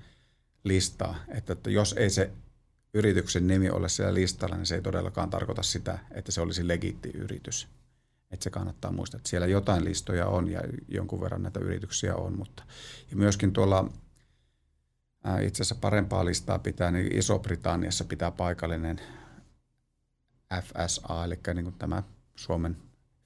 [0.64, 1.16] listaa.
[1.28, 2.32] Että, että jos ei se
[2.93, 7.10] yrityksen nimi ole siellä listalla, niin se ei todellakaan tarkoita sitä, että se olisi legiitti
[7.14, 7.68] yritys.
[8.32, 12.38] Että se kannattaa muistaa, että siellä jotain listoja on ja jonkun verran näitä yrityksiä on.
[12.38, 12.64] Mutta,
[13.12, 13.91] ja myöskin tuolla
[15.41, 19.01] itse asiassa parempaa listaa pitää, niin Iso-Britanniassa pitää paikallinen
[20.63, 22.03] FSA, eli niin kuin tämä
[22.36, 22.78] Suomen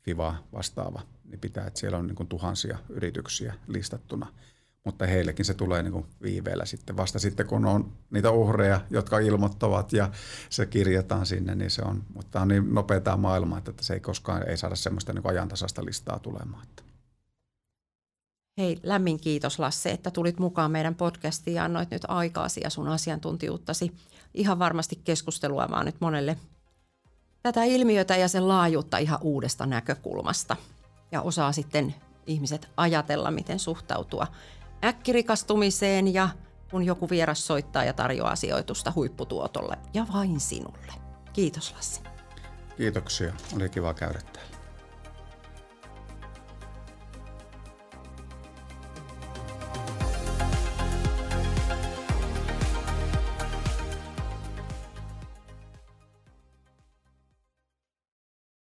[0.01, 4.27] FIVA vastaava, niin pitää, että siellä on niin kuin tuhansia yrityksiä listattuna–
[4.83, 6.97] mutta heillekin se tulee niin kuin viiveellä sitten.
[6.97, 10.11] Vasta sitten, kun on niitä uhreja, jotka ilmoittavat ja
[10.49, 14.49] se kirjataan sinne, niin se on, mutta on niin nopeaa maailmaa, että se ei koskaan
[14.49, 16.67] ei saada semmoista niin ajantasasta listaa tulemaan.
[18.57, 22.87] Hei, lämmin kiitos Lasse, että tulit mukaan meidän podcastiin ja annoit nyt aikaasi ja sun
[22.87, 23.91] asiantuntijuuttasi.
[24.33, 26.37] Ihan varmasti keskustelua vaan nyt monelle
[27.43, 30.55] tätä ilmiötä ja sen laajuutta ihan uudesta näkökulmasta.
[31.11, 31.95] Ja osaa sitten
[32.27, 34.27] ihmiset ajatella, miten suhtautua
[34.83, 36.29] äkkirikastumiseen ja
[36.71, 40.93] kun joku vieras soittaa ja tarjoaa sijoitusta huipputuotolle ja vain sinulle.
[41.33, 42.01] Kiitos Lassi.
[42.77, 43.33] Kiitoksia.
[43.55, 44.52] Oli kiva käydä täällä.